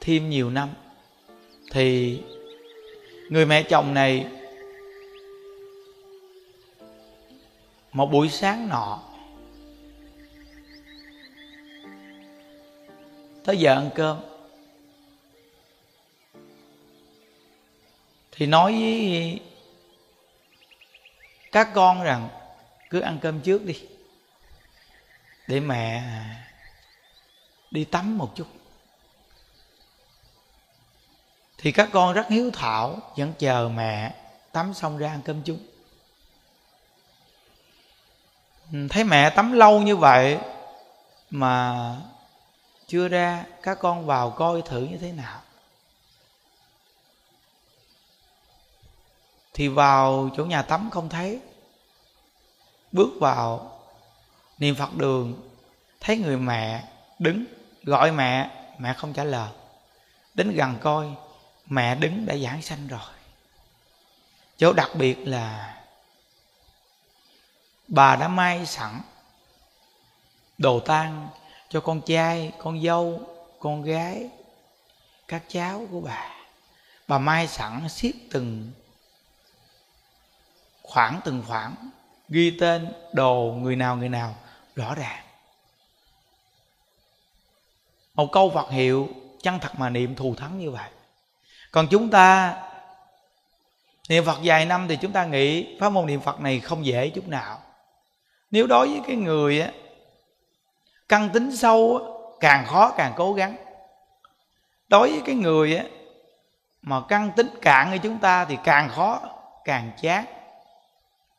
thêm 0.00 0.30
nhiều 0.30 0.50
năm, 0.50 0.68
thì 1.70 2.18
người 3.30 3.46
mẹ 3.46 3.62
chồng 3.62 3.94
này 3.94 4.26
một 7.94 8.06
buổi 8.06 8.28
sáng 8.28 8.68
nọ. 8.68 9.02
Tới 13.44 13.56
giờ 13.56 13.74
ăn 13.74 13.90
cơm. 13.94 14.20
Thì 18.32 18.46
nói 18.46 18.72
với 18.72 19.40
các 21.52 21.70
con 21.74 22.02
rằng, 22.02 22.28
cứ 22.90 23.00
ăn 23.00 23.18
cơm 23.22 23.40
trước 23.40 23.64
đi, 23.64 23.82
để 25.48 25.60
mẹ 25.60 26.02
đi 27.70 27.84
tắm 27.84 28.18
một 28.18 28.32
chút. 28.34 28.46
Thì 31.58 31.72
các 31.72 31.88
con 31.92 32.14
rất 32.14 32.26
hiếu 32.28 32.50
thảo, 32.54 33.12
vẫn 33.16 33.32
chờ 33.38 33.70
mẹ 33.74 34.14
tắm 34.52 34.74
xong 34.74 34.98
ra 34.98 35.10
ăn 35.10 35.20
cơm 35.24 35.42
chung 35.42 35.73
thấy 38.90 39.04
mẹ 39.04 39.30
tắm 39.30 39.52
lâu 39.52 39.82
như 39.82 39.96
vậy 39.96 40.38
mà 41.30 41.96
chưa 42.86 43.08
ra, 43.08 43.44
các 43.62 43.78
con 43.80 44.06
vào 44.06 44.30
coi 44.30 44.62
thử 44.62 44.80
như 44.80 44.96
thế 44.96 45.12
nào. 45.12 45.40
Thì 49.54 49.68
vào 49.68 50.30
chỗ 50.36 50.44
nhà 50.44 50.62
tắm 50.62 50.90
không 50.90 51.08
thấy. 51.08 51.40
Bước 52.92 53.10
vào 53.20 53.80
niệm 54.58 54.74
phật 54.74 54.94
đường, 54.94 55.50
thấy 56.00 56.16
người 56.16 56.36
mẹ 56.36 56.84
đứng, 57.18 57.44
gọi 57.82 58.12
mẹ 58.12 58.50
mẹ 58.78 58.94
không 58.94 59.12
trả 59.12 59.24
lời. 59.24 59.50
Đến 60.34 60.50
gần 60.50 60.76
coi, 60.80 61.06
mẹ 61.66 61.94
đứng 61.94 62.26
đã 62.26 62.36
giảng 62.36 62.62
sanh 62.62 62.86
rồi. 62.88 63.00
Chỗ 64.56 64.72
đặc 64.72 64.90
biệt 64.94 65.18
là 65.28 65.74
bà 67.88 68.16
đã 68.16 68.28
may 68.28 68.66
sẵn 68.66 69.00
đồ 70.58 70.80
tang 70.80 71.28
cho 71.68 71.80
con 71.80 72.00
trai, 72.00 72.52
con 72.58 72.82
dâu, 72.82 73.20
con 73.58 73.82
gái, 73.82 74.28
các 75.28 75.42
cháu 75.48 75.86
của 75.90 76.00
bà. 76.00 76.30
Bà 77.08 77.18
mai 77.18 77.48
sẵn 77.48 77.88
xiết 77.88 78.14
từng, 78.30 78.72
khoảng 80.82 81.20
từng 81.24 81.42
khoảng, 81.46 81.74
ghi 82.28 82.56
tên 82.60 82.92
đồ 83.12 83.56
người 83.60 83.76
nào 83.76 83.96
người 83.96 84.08
nào 84.08 84.36
rõ 84.76 84.94
ràng. 84.94 85.24
Một 88.14 88.28
câu 88.32 88.50
Phật 88.50 88.70
hiệu 88.70 89.08
chân 89.42 89.58
thật 89.60 89.72
mà 89.78 89.90
niệm 89.90 90.14
thù 90.14 90.34
thắng 90.34 90.58
như 90.58 90.70
vậy. 90.70 90.90
Còn 91.70 91.86
chúng 91.90 92.10
ta 92.10 92.56
niệm 94.08 94.24
Phật 94.24 94.38
vài 94.42 94.66
năm 94.66 94.88
thì 94.88 94.96
chúng 94.96 95.12
ta 95.12 95.24
nghĩ 95.24 95.76
pháp 95.80 95.88
môn 95.88 96.06
niệm 96.06 96.20
Phật 96.20 96.40
này 96.40 96.60
không 96.60 96.86
dễ 96.86 97.08
chút 97.08 97.28
nào 97.28 97.62
nếu 98.54 98.66
đối 98.66 98.88
với 98.88 99.00
cái 99.06 99.16
người 99.16 99.60
á 99.60 99.72
căn 101.08 101.30
tính 101.32 101.56
sâu 101.56 101.96
á, 101.96 102.04
càng 102.40 102.66
khó 102.66 102.92
càng 102.96 103.12
cố 103.16 103.32
gắng. 103.32 103.56
Đối 104.88 105.10
với 105.10 105.22
cái 105.26 105.34
người 105.34 105.76
á 105.76 105.84
mà 106.82 107.00
căn 107.08 107.30
tính 107.36 107.58
cạn 107.62 107.90
như 107.90 107.98
chúng 107.98 108.18
ta 108.18 108.44
thì 108.44 108.58
càng 108.64 108.88
khó 108.88 109.20
càng 109.64 109.92
chán. 110.00 110.24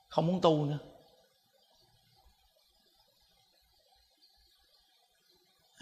Không 0.08 0.28
muốn 0.28 0.42
tu 0.42 0.66
nữa. 0.66 0.78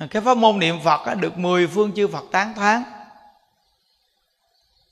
Cái 0.09 0.21
pháp 0.21 0.37
môn 0.37 0.59
niệm 0.59 0.79
phật 0.83 1.05
á, 1.05 1.13
được 1.13 1.37
mười 1.37 1.67
phương 1.67 1.93
chư 1.95 2.07
phật 2.07 2.23
tán 2.31 2.53
thán. 2.53 2.83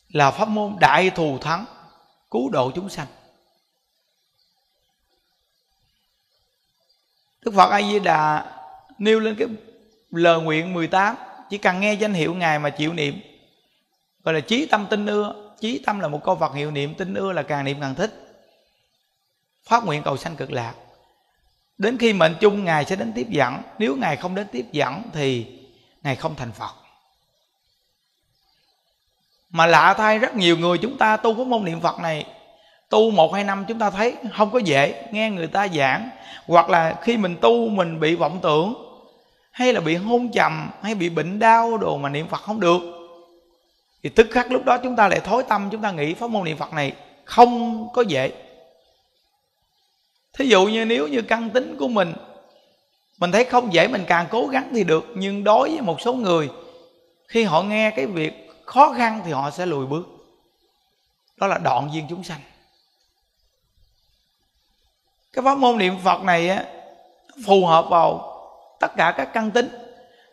Là 0.07 0.31
pháp 0.31 0.47
môn 0.47 0.75
đại 0.79 1.09
thù 1.09 1.37
thắng 1.37 1.65
cứu 2.31 2.49
độ 2.49 2.71
chúng 2.75 2.89
sanh. 2.89 3.07
Đức 7.45 7.53
Phật 7.55 7.69
A 7.69 7.81
Di 7.81 7.99
Đà 7.99 8.45
nêu 8.97 9.19
lên 9.19 9.35
cái 9.39 9.47
lời 10.11 10.41
nguyện 10.41 10.73
18 10.73 11.15
chỉ 11.49 11.57
cần 11.57 11.79
nghe 11.79 11.93
danh 11.93 12.13
hiệu 12.13 12.33
ngài 12.33 12.59
mà 12.59 12.69
chịu 12.69 12.93
niệm. 12.93 13.21
Gọi 14.23 14.33
là 14.33 14.39
trí 14.39 14.65
tâm 14.65 14.87
tinh 14.89 15.05
ưa. 15.05 15.53
Trí 15.59 15.83
tâm 15.85 15.99
là 15.99 16.07
một 16.07 16.23
câu 16.23 16.35
vật 16.35 16.53
hiệu 16.55 16.71
niệm, 16.71 16.95
tinh 16.95 17.13
ưa 17.13 17.31
là 17.31 17.43
càng 17.43 17.65
niệm 17.65 17.77
càng 17.81 17.95
thích. 17.95 18.11
Phát 19.63 19.85
nguyện 19.85 20.03
cầu 20.03 20.17
sanh 20.17 20.35
cực 20.35 20.51
lạc. 20.51 20.73
Đến 21.77 21.97
khi 21.97 22.13
mệnh 22.13 22.35
chung, 22.39 22.65
ngài 22.65 22.85
sẽ 22.85 22.95
đến 22.95 23.11
tiếp 23.15 23.27
dẫn. 23.29 23.61
Nếu 23.77 23.95
ngài 23.95 24.17
không 24.17 24.35
đến 24.35 24.47
tiếp 24.51 24.65
dẫn 24.71 25.03
thì 25.13 25.45
ngài 26.03 26.15
không 26.15 26.35
thành 26.35 26.51
phật. 26.51 26.71
Mà 29.49 29.65
lạ 29.65 29.93
thay, 29.97 30.19
rất 30.19 30.35
nhiều 30.35 30.57
người 30.57 30.77
chúng 30.77 30.97
ta 30.97 31.17
tu 31.17 31.35
pháp 31.37 31.47
môn 31.47 31.65
niệm 31.65 31.81
phật 31.81 31.99
này 31.99 32.25
tu 32.91 33.11
một 33.11 33.33
hai 33.33 33.43
năm 33.43 33.65
chúng 33.67 33.79
ta 33.79 33.89
thấy 33.89 34.15
không 34.33 34.51
có 34.51 34.59
dễ, 34.59 35.03
nghe 35.11 35.29
người 35.29 35.47
ta 35.47 35.67
giảng. 35.67 36.09
Hoặc 36.47 36.69
là 36.69 36.99
khi 37.01 37.17
mình 37.17 37.35
tu 37.41 37.69
mình 37.69 37.99
bị 37.99 38.15
vọng 38.15 38.39
tưởng, 38.41 38.73
hay 39.51 39.73
là 39.73 39.79
bị 39.79 39.95
hôn 39.95 40.31
trầm, 40.31 40.69
hay 40.81 40.95
bị 40.95 41.09
bệnh 41.09 41.39
đau 41.39 41.77
đồ 41.77 41.97
mà 41.97 42.09
niệm 42.09 42.27
phật 42.27 42.41
không 42.41 42.59
được, 42.59 42.81
thì 44.03 44.09
tức 44.09 44.27
khắc 44.31 44.51
lúc 44.51 44.65
đó 44.65 44.77
chúng 44.77 44.95
ta 44.95 45.07
lại 45.07 45.19
thối 45.19 45.43
tâm, 45.43 45.69
chúng 45.71 45.81
ta 45.81 45.91
nghĩ 45.91 46.13
pháp 46.13 46.29
môn 46.29 46.43
niệm 46.43 46.57
phật 46.57 46.73
này 46.73 46.93
không 47.25 47.87
có 47.93 48.01
dễ. 48.01 48.31
Thí 50.33 50.45
dụ 50.45 50.65
như 50.65 50.85
nếu 50.85 51.07
như 51.07 51.21
căn 51.21 51.49
tính 51.49 51.75
của 51.79 51.87
mình 51.87 52.13
mình 53.17 53.31
thấy 53.31 53.43
không 53.43 53.73
dễ, 53.73 53.87
mình 53.87 54.03
càng 54.07 54.25
cố 54.29 54.47
gắng 54.47 54.69
thì 54.73 54.83
được. 54.83 55.05
Nhưng 55.15 55.43
đối 55.43 55.69
với 55.69 55.81
một 55.81 56.01
số 56.01 56.13
người, 56.13 56.49
khi 57.27 57.43
họ 57.43 57.63
nghe 57.63 57.91
cái 57.91 58.05
việc 58.05 58.49
khó 58.65 58.93
khăn 58.97 59.21
thì 59.25 59.31
họ 59.31 59.51
sẽ 59.51 59.65
lùi 59.65 59.85
bước. 59.85 60.07
Đó 61.37 61.47
là 61.47 61.57
đoạn 61.57 61.89
duyên 61.93 62.05
chúng 62.09 62.23
sanh 62.23 62.39
cái 65.33 65.45
pháp 65.45 65.57
môn 65.57 65.77
niệm 65.77 65.97
phật 66.03 66.23
này 66.23 66.49
á, 66.49 66.63
phù 67.45 67.65
hợp 67.65 67.85
vào 67.89 68.37
tất 68.79 68.95
cả 68.97 69.13
các 69.17 69.33
căn 69.33 69.51
tính. 69.51 69.69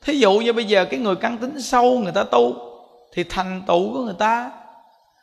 Thí 0.02 0.18
dụ 0.18 0.32
như 0.32 0.52
bây 0.52 0.64
giờ 0.64 0.84
cái 0.84 1.00
người 1.00 1.16
căn 1.16 1.38
tính 1.38 1.62
sâu 1.62 1.98
người 1.98 2.12
ta 2.12 2.24
tu, 2.24 2.54
thì 3.12 3.24
thành 3.24 3.62
tựu 3.66 3.92
của 3.92 4.00
người 4.00 4.16
ta 4.18 4.50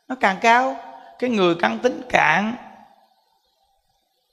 nó 0.07 0.15
càng 0.19 0.37
cao. 0.41 0.75
Cái 1.19 1.29
người 1.29 1.55
căn 1.61 1.79
tính 1.79 2.01
cạn, 2.09 2.55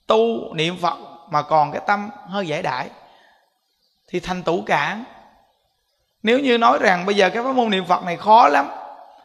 tu 0.06 0.54
niệm 0.54 0.76
phật 0.82 0.98
mà 1.30 1.42
còn 1.42 1.72
cái 1.72 1.80
tâm 1.86 2.10
hơi 2.28 2.46
giải 2.46 2.62
đại, 2.62 2.90
thì 4.08 4.20
thành 4.20 4.42
tựu 4.42 4.62
cạn. 4.62 5.04
Nếu 6.22 6.38
như 6.38 6.58
nói 6.58 6.78
rằng 6.80 7.06
bây 7.06 7.16
giờ 7.16 7.30
cái 7.30 7.42
pháp 7.42 7.52
môn 7.52 7.70
niệm 7.70 7.84
phật 7.84 8.04
này 8.04 8.16
khó 8.16 8.48
lắm, 8.48 8.68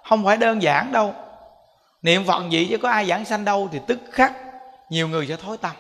không 0.03 0.25
phải 0.25 0.38
đơn 0.38 0.62
giản 0.62 0.91
đâu. 0.91 1.13
Niệm 2.01 2.25
phật 2.25 2.43
gì 2.50 2.67
chứ 2.69 2.77
có 2.77 2.89
ai 2.89 3.05
giảng 3.05 3.25
sanh 3.25 3.45
đâu, 3.45 3.69
thì 3.71 3.79
tức 3.88 4.00
khắc 4.12 4.33
nhiều 4.89 5.07
người 5.07 5.27
sẽ 5.27 5.36
thối 5.36 5.57
tâm 5.57 5.71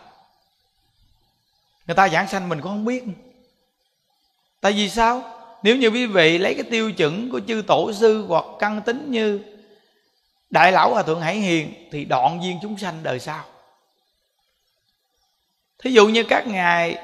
người 1.87 1.95
ta 1.95 2.09
giảng 2.09 2.27
sanh 2.27 2.49
mình 2.49 2.61
cũng 2.61 2.71
không 2.71 2.85
biết. 2.85 3.03
Tại 4.61 4.71
vì 4.71 4.89
sao? 4.89 5.23
Nếu 5.63 5.75
như 5.75 5.87
quý 5.87 6.05
vị 6.05 6.37
lấy 6.37 6.53
cái 6.53 6.63
tiêu 6.63 6.91
chuẩn 6.91 7.29
của 7.31 7.39
chư 7.47 7.63
tổ 7.67 7.93
sư 7.93 8.25
hoặc 8.27 8.45
căn 8.59 8.81
tính 8.81 9.11
như 9.11 9.41
đại 10.49 10.71
lão 10.71 10.89
hòa 10.89 11.03
thượng 11.03 11.21
hải 11.21 11.35
hiền 11.35 11.73
thì 11.91 12.05
đoạn 12.05 12.39
duyên 12.43 12.59
chúng 12.61 12.77
sanh 12.77 13.03
đời 13.03 13.19
sau. 13.19 13.43
Thí 15.79 15.91
dụ 15.91 16.07
như 16.07 16.23
các 16.23 16.47
ngài 16.47 16.97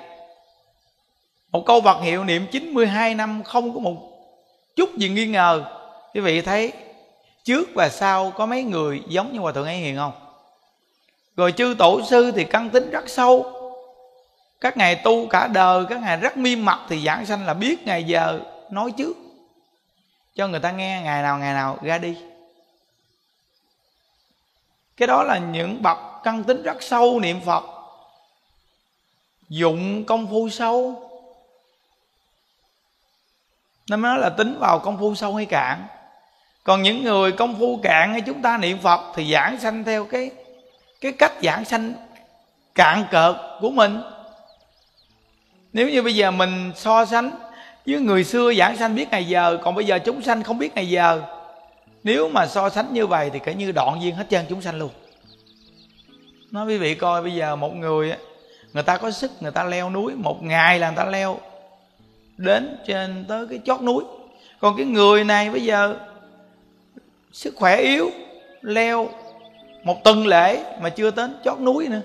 một 1.52 1.64
câu 1.66 1.82
vật 1.82 2.02
hiệu 2.02 2.24
niệm 2.24 2.46
92 2.52 3.16
năm 3.16 3.44
không 3.44 3.74
có 3.74 3.80
một 3.80 3.98
chút 4.76 4.98
gì 4.98 5.10
nghi 5.10 5.28
ngờ, 5.28 5.66
quý 6.14 6.22
vị 6.22 6.42
thấy 6.42 6.74
trước 7.44 7.70
và 7.74 7.90
sau 7.90 8.32
có 8.32 8.46
mấy 8.46 8.64
người 8.64 9.02
giống 9.08 9.34
như 9.34 9.40
hòa 9.40 9.52
thượng 9.52 9.66
ấy 9.66 9.78
hiền 9.78 9.98
không? 9.98 10.14
Rồi 11.36 11.52
chư 11.52 11.76
tổ 11.80 12.02
sư 12.10 12.32
thì 12.36 12.44
căn 12.44 12.70
tính 12.70 12.90
rất 12.90 13.10
sâu 13.10 13.63
các 14.64 14.78
ngài 14.78 14.96
tu 14.96 15.28
cả 15.28 15.48
đời, 15.48 15.86
các 15.90 16.02
ngài 16.02 16.18
rất 16.18 16.38
miên 16.38 16.66
mặt 16.66 16.80
thì 16.90 17.06
giảng 17.06 17.26
sanh 17.26 17.46
là 17.46 17.54
biết 17.54 17.88
ngày 17.88 18.04
giờ 18.04 18.40
nói 18.70 18.94
trước. 18.98 19.18
Cho 20.36 20.48
người 20.48 20.60
ta 20.60 20.72
nghe, 20.72 21.02
ngày 21.04 21.22
nào 21.22 21.38
ngày 21.38 21.54
nào 21.54 21.78
ra 21.82 21.98
đi. 21.98 22.18
Cái 24.98 25.08
đó 25.08 25.24
là 25.24 25.38
những 25.38 25.82
bậc 25.82 25.98
căn 26.24 26.44
tính 26.44 26.64
rất 26.64 26.84
sâu 26.84 27.20
niệm 27.20 27.42
phật. 27.46 27.64
Dụng 29.50 30.06
công 30.06 30.28
phu 30.28 30.50
sâu. 30.50 31.10
Nên 33.90 34.00
mới 34.00 34.12
nói 34.12 34.20
là 34.20 34.30
tính 34.30 34.60
vào 34.60 34.80
công 34.80 34.98
phu 34.98 35.16
sâu 35.16 35.36
hay 35.36 35.46
cạn. 35.46 35.88
Còn 36.64 36.82
những 36.82 37.04
người 37.04 37.32
công 37.32 37.60
phu 37.60 37.80
cạn 37.84 38.12
hay 38.12 38.22
chúng 38.22 38.42
ta 38.42 38.58
niệm 38.58 38.78
phật 38.78 39.14
thì 39.16 39.34
giảng 39.34 39.60
sanh 39.60 39.84
theo 39.84 40.06
cái 40.06 40.32
cái 41.02 41.12
cách 41.12 41.34
giảng 41.42 41.66
sanh 41.66 41.94
cạn 42.76 43.06
cợt 43.12 43.36
của 43.62 43.70
mình 43.70 44.02
nếu 45.74 45.90
như 45.90 46.02
bây 46.02 46.16
giờ 46.16 46.32
mình 46.32 46.72
so 46.76 47.06
sánh 47.06 47.32
với 47.86 48.00
người 48.00 48.24
xưa 48.24 48.54
giảng 48.54 48.78
sanh 48.78 48.96
biết 48.96 49.10
ngày 49.12 49.28
giờ, 49.28 49.58
còn 49.64 49.76
bây 49.76 49.86
giờ 49.86 50.00
chúng 50.00 50.22
sanh 50.22 50.44
không 50.44 50.58
biết 50.58 50.76
ngày 50.76 50.90
giờ. 50.90 51.22
Nếu 52.04 52.30
mà 52.30 52.48
so 52.48 52.70
sánh 52.70 52.94
như 52.94 53.08
vậy 53.08 53.30
thì 53.34 53.40
kể 53.40 53.54
như 53.54 53.72
đoạn 53.72 54.02
duyên 54.02 54.16
hết 54.16 54.26
trơn 54.30 54.46
chúng 54.50 54.62
sanh 54.62 54.80
luôn. 54.80 54.90
Nói 56.52 56.68
quý 56.68 56.78
vị 56.78 56.96
coi, 56.96 57.22
bây 57.22 57.34
giờ 57.34 57.56
một 57.56 57.76
người 57.76 58.14
người 58.74 58.84
ta 58.84 58.98
có 58.98 59.12
sức, 59.12 59.32
người 59.42 59.52
ta 59.52 59.64
leo 59.64 59.90
núi, 59.90 60.14
một 60.16 60.44
ngày 60.44 60.80
là 60.80 60.90
người 60.90 60.98
ta 60.98 61.06
leo 61.06 61.40
đến 62.38 62.78
trên 62.88 63.26
tới 63.28 63.48
cái 63.50 63.60
chót 63.66 63.82
núi. 63.82 64.04
Còn 64.60 64.78
cái 64.78 64.86
người 64.86 65.24
này 65.24 65.50
bây 65.50 65.64
giờ 65.64 65.96
sức 67.32 67.54
khỏe 67.56 67.78
yếu, 67.78 68.10
leo 68.62 69.10
một 69.84 70.04
tuần 70.04 70.28
lễ 70.28 70.64
mà 70.82 70.90
chưa 70.90 71.12
đến 71.12 71.36
chót 71.44 71.60
núi 71.60 71.88
nữa 71.88 72.02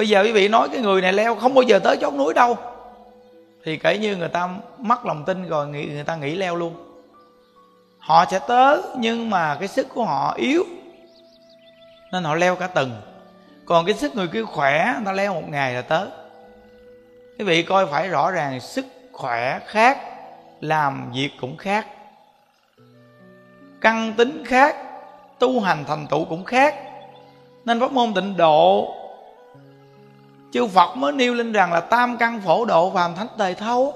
bây 0.00 0.08
giờ 0.08 0.22
quý 0.22 0.32
vị 0.32 0.48
nói 0.48 0.68
cái 0.72 0.80
người 0.80 1.00
này 1.00 1.12
leo 1.12 1.34
không 1.34 1.54
bao 1.54 1.62
giờ 1.62 1.78
tới 1.78 1.96
chót 2.00 2.14
núi 2.14 2.34
đâu. 2.34 2.56
Thì 3.64 3.76
kể 3.76 3.98
như 3.98 4.16
người 4.16 4.28
ta 4.28 4.48
mất 4.78 5.06
lòng 5.06 5.24
tin 5.24 5.48
rồi 5.48 5.68
nghĩ, 5.68 5.86
người 5.86 6.04
ta 6.04 6.16
nghĩ 6.16 6.34
leo 6.34 6.56
luôn. 6.56 6.74
Họ 7.98 8.24
sẽ 8.30 8.38
tới, 8.48 8.80
nhưng 8.98 9.30
mà 9.30 9.54
cái 9.54 9.68
sức 9.68 9.86
của 9.94 10.04
họ 10.04 10.34
yếu. 10.36 10.64
Nên 12.12 12.24
họ 12.24 12.34
leo 12.34 12.56
cả 12.56 12.66
tuần 12.66 13.02
còn 13.66 13.86
cái 13.86 13.94
sức 13.94 14.16
người 14.16 14.28
kia 14.28 14.44
khỏe, 14.44 14.92
người 14.96 15.06
ta 15.06 15.12
leo 15.12 15.34
một 15.34 15.48
ngày 15.48 15.74
là 15.74 15.82
tới. 15.82 16.06
Quý 17.38 17.44
vị 17.44 17.62
coi 17.62 17.86
phải 17.86 18.08
rõ 18.08 18.30
ràng, 18.30 18.60
sức 18.60 18.86
khỏe 19.12 19.60
khác, 19.66 19.98
làm 20.60 21.12
việc 21.14 21.30
cũng 21.40 21.56
khác. 21.56 21.86
Căn 23.80 24.12
tính 24.16 24.42
khác, 24.46 24.76
tu 25.38 25.60
hành 25.60 25.84
thành 25.84 26.06
tựu 26.06 26.24
cũng 26.24 26.44
khác. 26.44 26.74
Nên 27.64 27.80
pháp 27.80 27.92
môn 27.92 28.14
tịnh 28.14 28.36
độ 28.36 28.94
chư 30.52 30.66
phật 30.66 30.96
mới 30.96 31.12
nêu 31.12 31.34
lên 31.34 31.52
rằng 31.52 31.72
là 31.72 31.80
tam 31.80 32.16
căn 32.16 32.40
phổ 32.40 32.64
độ 32.64 32.90
phàm 32.94 33.14
thánh 33.14 33.28
tề 33.38 33.54
thấu. 33.54 33.94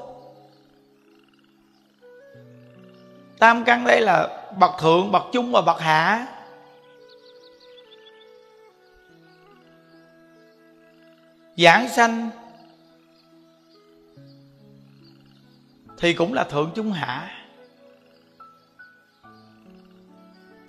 Tam 3.38 3.64
căn 3.64 3.84
đây 3.84 4.00
là 4.00 4.46
bậc 4.58 4.70
thượng, 4.80 5.12
bậc 5.12 5.22
trung 5.32 5.52
và 5.52 5.60
bậc 5.60 5.80
hạ. 5.80 6.26
Giảng 11.56 11.88
sanh 11.88 12.30
thì 15.98 16.14
cũng 16.14 16.32
là 16.32 16.44
thượng 16.44 16.70
trung 16.74 16.92
hạ. 16.92 17.30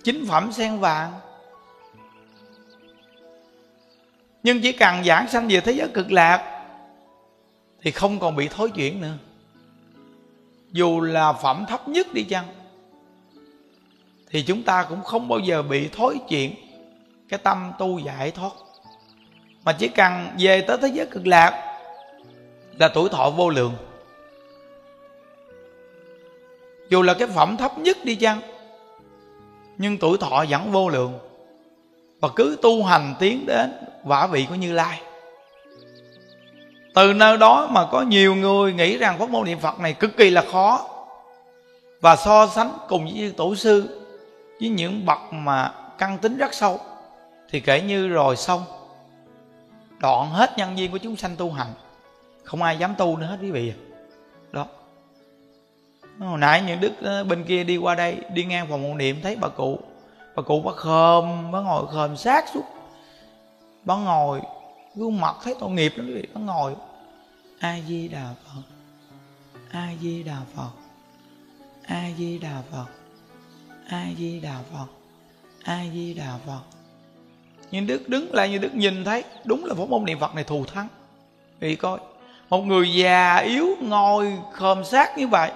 Chính 0.04 0.26
phẩm 0.28 0.52
sen 0.52 0.78
vàng. 0.78 1.12
Nhưng 4.46 4.60
chỉ 4.60 4.72
cần 4.72 5.04
giảng 5.04 5.28
sanh 5.28 5.48
về 5.48 5.60
thế 5.60 5.72
giới 5.72 5.88
cực 5.88 6.12
lạc, 6.12 6.62
thì 7.82 7.90
không 7.90 8.18
còn 8.18 8.36
bị 8.36 8.48
thối 8.48 8.70
chuyển 8.70 9.00
nữa. 9.00 9.14
Dù 10.72 11.00
là 11.00 11.32
phẩm 11.32 11.64
thấp 11.68 11.88
nhất 11.88 12.14
đi 12.14 12.24
chăng, 12.24 12.44
thì 14.30 14.42
chúng 14.42 14.62
ta 14.62 14.86
cũng 14.88 15.02
không 15.02 15.28
bao 15.28 15.38
giờ 15.38 15.62
bị 15.62 15.88
thối 15.88 16.18
chuyện 16.28 16.54
cái 17.28 17.38
tâm 17.38 17.72
tu 17.78 17.98
giải 17.98 18.30
thoát. 18.30 18.52
Mà 19.64 19.72
chỉ 19.72 19.88
cần 19.88 20.28
về 20.38 20.60
tới 20.60 20.78
thế 20.82 20.88
giới 20.88 21.06
cực 21.06 21.26
lạc 21.26 21.78
là 22.78 22.88
tuổi 22.88 23.08
thọ 23.08 23.30
vô 23.30 23.50
lượng. 23.50 23.74
Dù 26.90 27.02
là 27.02 27.14
cái 27.14 27.28
phẩm 27.28 27.56
thấp 27.56 27.78
nhất 27.78 27.98
đi 28.04 28.14
chăng, 28.14 28.40
nhưng 29.78 29.98
tuổi 29.98 30.18
thọ 30.18 30.44
vẫn 30.48 30.72
vô 30.72 30.88
lượng. 30.88 31.18
Và 32.20 32.28
cứ 32.36 32.58
tu 32.62 32.84
hành 32.84 33.14
tiến 33.18 33.46
đến 33.46 33.72
vả 34.06 34.26
vị 34.26 34.46
của 34.48 34.54
như 34.54 34.72
lai. 34.72 35.00
Từ 36.94 37.12
nơi 37.12 37.38
đó 37.38 37.68
mà 37.70 37.86
có 37.90 38.02
nhiều 38.02 38.34
người 38.34 38.72
nghĩ 38.72 38.98
rằng 38.98 39.18
pháp 39.18 39.30
môn 39.30 39.44
niệm 39.44 39.58
phật 39.58 39.80
này 39.80 39.92
cực 39.92 40.16
kỳ 40.16 40.30
là 40.30 40.44
khó. 40.52 40.88
Và 42.00 42.16
so 42.16 42.46
sánh 42.46 42.72
cùng 42.88 43.04
với 43.04 43.32
tổ 43.36 43.54
sư, 43.54 44.02
với 44.60 44.68
những 44.68 45.06
bậc 45.06 45.18
mà 45.32 45.72
căn 45.98 46.18
tính 46.18 46.36
rất 46.36 46.54
sâu, 46.54 46.80
thì 47.50 47.60
kể 47.60 47.80
như 47.80 48.08
rồi 48.08 48.36
xong. 48.36 48.64
Đoạn 49.98 50.30
hết 50.30 50.58
nhân 50.58 50.76
viên 50.76 50.92
của 50.92 50.98
chúng 50.98 51.16
sanh 51.16 51.36
tu 51.36 51.52
hành, 51.52 51.72
không 52.44 52.62
ai 52.62 52.78
dám 52.78 52.94
tu 52.98 53.16
nữa 53.16 53.26
hết 53.26 53.36
quý 53.40 53.50
vị 53.50 53.72
đó. 54.52 54.66
Hồi 56.18 56.38
nãy 56.38 56.62
những 56.66 56.80
đức 56.80 56.92
ờ, 57.02 57.24
bên 57.24 57.44
kia 57.44 57.64
đi 57.64 57.76
qua 57.76 57.94
đây, 57.94 58.16
đi 58.34 58.44
ngang 58.44 58.66
phòng 58.70 58.90
hộ 58.90 58.94
niệm, 58.94 59.20
thấy 59.22 59.36
bà 59.36 59.48
cụ 59.48 59.78
bà 60.36 60.42
cụ 60.42 60.62
bà 60.64 60.72
khom 60.72 61.52
bà 61.52 61.60
ngồi 61.60 61.86
khom 61.86 62.16
sát 62.16 62.44
suốt 62.54 62.75
bà 63.86 63.96
ngồi, 63.96 64.40
gương 64.94 65.20
mặt 65.20 65.36
thấy 65.42 65.54
tội 65.60 65.70
nghiệp 65.70 65.92
lắm 65.96 66.06
quý 66.06 66.14
vị. 66.14 66.22
Bà 66.34 66.40
ngồi, 66.40 66.74
a 67.58 67.78
di 67.88 68.08
đà 68.08 68.34
phật, 68.44 68.62
a 69.70 69.88
di 70.02 70.22
đà 70.22 70.36
phật, 70.56 70.70
a 71.86 72.04
di 72.18 72.38
đà 72.38 72.62
phật, 72.72 72.86
a 73.88 74.06
di 74.18 74.40
đà 74.40 74.58
phật, 74.72 74.86
a 75.64 75.84
di 75.92 76.14
đà 76.14 76.38
phật. 76.46 76.60
Nhưng 77.70 77.86
đức 77.86 78.08
đứng 78.08 78.34
lại, 78.34 78.50
như 78.50 78.58
đức 78.58 78.74
nhìn 78.74 79.04
thấy, 79.04 79.24
đúng 79.44 79.64
là 79.64 79.74
pháp 79.74 79.88
môn 79.88 80.04
niệm 80.04 80.18
phật 80.18 80.34
này 80.34 80.44
thù 80.44 80.64
thắng. 80.64 80.88
Vì 81.60 81.76
coi, 81.76 81.98
một 82.48 82.62
người 82.62 82.94
già 82.94 83.36
yếu 83.36 83.66
ngồi 83.80 84.38
khom 84.52 84.84
sát 84.84 85.18
như 85.18 85.28
vậy, 85.28 85.50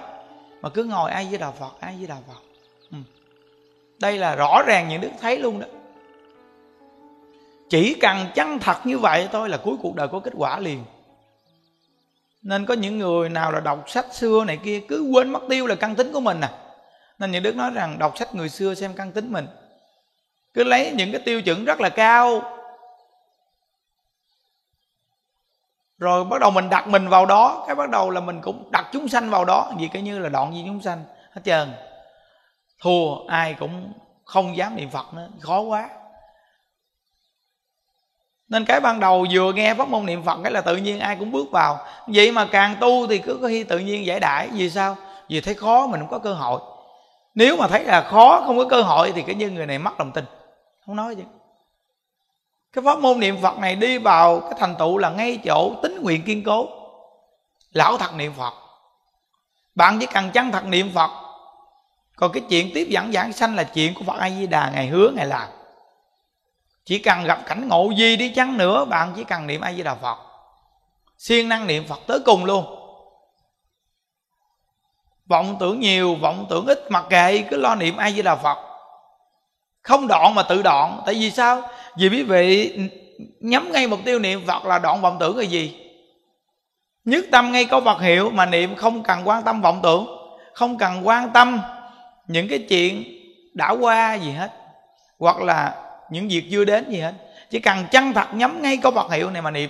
mà 0.61 0.69
cứ 0.69 0.83
ngồi 0.83 1.11
ai 1.11 1.27
với 1.29 1.37
đà 1.37 1.51
phật 1.51 1.79
ai 1.79 1.95
với 1.97 2.07
đà 2.07 2.17
phật. 2.27 2.41
Ừ. 2.91 2.97
đây 3.99 4.17
là 4.17 4.35
rõ 4.35 4.61
ràng 4.67 4.89
những 4.89 5.01
đức 5.01 5.11
thấy 5.21 5.37
luôn 5.37 5.59
đó 5.59 5.67
chỉ 7.71 7.93
cần 7.93 8.27
chân 8.35 8.59
thật 8.59 8.85
như 8.85 8.97
vậy 8.97 9.29
thôi 9.31 9.49
là 9.49 9.57
cuối 9.57 9.75
cuộc 9.81 9.95
đời 9.95 10.07
có 10.07 10.19
kết 10.19 10.33
quả 10.37 10.59
liền. 10.59 10.83
Nên 12.41 12.65
có 12.65 12.73
những 12.73 12.99
người 12.99 13.29
nào 13.29 13.51
là 13.51 13.59
đọc 13.59 13.83
sách 13.87 14.05
xưa 14.13 14.43
này 14.43 14.57
kia 14.63 14.81
cứ 14.87 15.09
quên 15.13 15.29
mất 15.29 15.39
tiêu 15.49 15.67
là 15.67 15.75
căn 15.75 15.95
tính 15.95 16.13
của 16.13 16.19
mình 16.19 16.41
à. 16.41 16.51
Nên 17.19 17.31
những 17.31 17.43
đức 17.43 17.55
nói 17.55 17.71
rằng 17.73 17.99
đọc 17.99 18.17
sách 18.17 18.35
người 18.35 18.49
xưa 18.49 18.73
xem 18.73 18.93
căn 18.93 19.11
tính 19.11 19.31
mình. 19.31 19.47
Cứ 20.53 20.63
lấy 20.63 20.91
những 20.91 21.11
cái 21.11 21.21
tiêu 21.25 21.41
chuẩn 21.41 21.65
rất 21.65 21.81
là 21.81 21.89
cao. 21.89 22.41
Rồi 25.97 26.25
bắt 26.25 26.41
đầu 26.41 26.51
mình 26.51 26.69
đặt 26.69 26.87
mình 26.87 27.07
vào 27.07 27.25
đó, 27.25 27.63
cái 27.67 27.75
bắt 27.75 27.89
đầu 27.89 28.09
là 28.09 28.21
mình 28.21 28.41
cũng 28.41 28.71
đặt 28.71 28.89
chúng 28.91 29.07
sanh 29.07 29.29
vào 29.29 29.45
đó. 29.45 29.71
Vì 29.79 29.87
cái 29.87 30.01
như 30.01 30.19
là 30.19 30.29
đoạn 30.29 30.53
gì 30.53 30.63
chúng 30.65 30.81
sanh, 30.81 31.03
hết 31.31 31.41
trơn. 31.45 31.73
Thua 32.81 33.25
ai 33.27 33.53
cũng 33.59 33.93
không 34.25 34.57
dám 34.57 34.75
niệm 34.75 34.89
phật 34.89 35.13
nữa, 35.13 35.29
khó 35.39 35.59
quá 35.61 35.89
nên 38.51 38.65
cái 38.65 38.79
ban 38.79 38.99
đầu 38.99 39.25
vừa 39.31 39.53
nghe 39.53 39.73
pháp 39.73 39.87
môn 39.87 40.05
niệm 40.05 40.23
phật, 40.23 40.39
cái 40.43 40.51
là 40.51 40.61
tự 40.61 40.77
nhiên 40.77 40.99
ai 40.99 41.15
cũng 41.15 41.31
bước 41.31 41.51
vào. 41.51 41.79
Vậy 42.07 42.31
mà 42.31 42.47
càng 42.51 42.75
tu 42.79 43.07
thì 43.07 43.17
cứ 43.17 43.39
có 43.41 43.47
khi 43.47 43.63
tự 43.63 43.79
nhiên 43.79 44.05
giải 44.05 44.19
đãi. 44.19 44.47
Vì 44.53 44.69
sao? 44.69 44.97
Vì 45.29 45.41
thấy 45.41 45.53
khó, 45.53 45.87
mình 45.87 45.99
không 45.99 46.09
có 46.09 46.19
cơ 46.19 46.33
hội. 46.33 46.61
Nếu 47.35 47.57
mà 47.57 47.67
thấy 47.67 47.83
là 47.83 48.01
khó, 48.01 48.43
không 48.45 48.57
có 48.57 48.65
cơ 48.69 48.81
hội 48.81 49.11
thì 49.15 49.21
cái 49.21 49.35
như 49.35 49.49
người 49.49 49.65
này 49.65 49.79
mất 49.79 49.99
lòng 49.99 50.11
tin. 50.11 50.25
Không 50.85 50.95
nói 50.95 51.15
gì 51.15 51.23
cái 52.73 52.83
pháp 52.85 52.99
môn 52.99 53.19
niệm 53.19 53.37
phật 53.41 53.59
này 53.59 53.75
đi 53.75 53.97
vào 53.97 54.39
cái 54.39 54.53
thành 54.59 54.75
tựu 54.79 54.97
là 54.97 55.09
ngay 55.09 55.39
chỗ 55.45 55.71
tính 55.83 56.01
nguyện 56.01 56.21
kiên 56.25 56.43
cố. 56.43 56.67
Lão 57.73 57.97
thật 57.97 58.15
niệm 58.15 58.33
phật. 58.37 58.53
Bạn 59.75 59.97
chỉ 59.99 60.05
cần 60.05 60.29
chân 60.31 60.51
thật 60.51 60.65
niệm 60.65 60.91
phật. 60.95 61.09
Còn 62.15 62.31
cái 62.31 62.43
chuyện 62.49 62.71
tiếp 62.73 62.87
dẫn 62.89 63.11
giảng 63.11 63.33
sanh 63.33 63.55
là 63.55 63.63
chuyện 63.63 63.93
của 63.93 64.03
phật 64.03 64.17
a 64.19 64.29
di 64.29 64.47
đà 64.47 64.69
ngày 64.69 64.87
hứa, 64.87 65.11
ngày 65.15 65.25
làm 65.25 65.47
chỉ 66.85 66.99
cần 66.99 67.23
gặp 67.23 67.39
cảnh 67.45 67.67
ngộ 67.67 67.91
gì 67.91 68.15
đi 68.15 68.29
chăng 68.29 68.57
nữa, 68.57 68.85
bạn 68.85 69.13
chỉ 69.15 69.23
cần 69.23 69.47
niệm 69.47 69.61
a 69.61 69.73
di 69.73 69.83
đà 69.83 69.95
phật. 69.95 70.17
Siêng 71.17 71.49
năng 71.49 71.67
niệm 71.67 71.87
phật 71.87 71.99
tới 72.07 72.19
cùng 72.25 72.45
luôn. 72.45 72.65
Vọng 75.25 75.57
tưởng 75.59 75.79
nhiều, 75.79 76.15
vọng 76.15 76.45
tưởng 76.49 76.65
ít, 76.65 76.91
mặc 76.91 77.05
kệ, 77.09 77.43
cứ 77.49 77.57
lo 77.57 77.75
niệm 77.75 77.97
a 77.97 78.11
di 78.11 78.21
đà 78.21 78.35
phật. 78.35 78.57
Không 79.81 80.07
đoạn 80.07 80.35
mà 80.35 80.43
tự 80.43 80.61
đoạn. 80.61 81.01
Tại 81.05 81.15
vì 81.15 81.31
sao? 81.31 81.61
Vì 81.97 82.09
quý 82.09 82.23
vị 82.23 82.77
nhắm 83.39 83.71
ngay 83.71 83.87
mục 83.87 83.99
tiêu 84.05 84.19
niệm 84.19 84.43
phật 84.47 84.65
là 84.65 84.79
đoạn 84.79 85.01
vọng 85.01 85.17
tưởng 85.19 85.37
là 85.37 85.43
gì? 85.43 85.77
Nhất 87.05 87.25
tâm 87.31 87.51
ngay 87.51 87.65
câu 87.65 87.81
Phật 87.81 88.01
hiệu 88.01 88.29
mà 88.29 88.45
niệm 88.45 88.75
không 88.75 89.03
cần 89.03 89.27
quan 89.27 89.43
tâm 89.43 89.61
vọng 89.61 89.79
tưởng, 89.83 90.07
không 90.53 90.77
cần 90.77 91.07
quan 91.07 91.29
tâm 91.33 91.61
những 92.27 92.47
cái 92.47 92.59
chuyện 92.69 93.03
đã 93.53 93.69
qua 93.69 94.13
gì 94.13 94.31
hết. 94.31 94.51
Hoặc 95.19 95.41
là 95.41 95.90
những 96.11 96.27
việc 96.27 96.43
chưa 96.51 96.65
đến 96.65 96.89
gì 96.89 96.99
hết. 96.99 97.13
Chỉ 97.49 97.59
cần 97.59 97.85
chân 97.91 98.13
thật 98.13 98.27
nhắm 98.33 98.61
ngay 98.61 98.77
câu 98.77 98.91
Phật 98.91 99.11
hiệu 99.11 99.29
này 99.29 99.41
mà 99.41 99.51
niệm. 99.51 99.69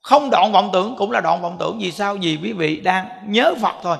Không 0.00 0.30
đoạn 0.30 0.52
vọng 0.52 0.70
tưởng 0.72 0.94
cũng 0.98 1.10
là 1.10 1.20
đoạn 1.20 1.42
vọng 1.42 1.56
tưởng. 1.60 1.78
Vì 1.78 1.92
sao? 1.92 2.16
Vì 2.20 2.38
quý 2.42 2.52
vị 2.52 2.80
đang 2.80 3.06
nhớ 3.26 3.54
Phật 3.60 3.74
thôi. 3.82 3.96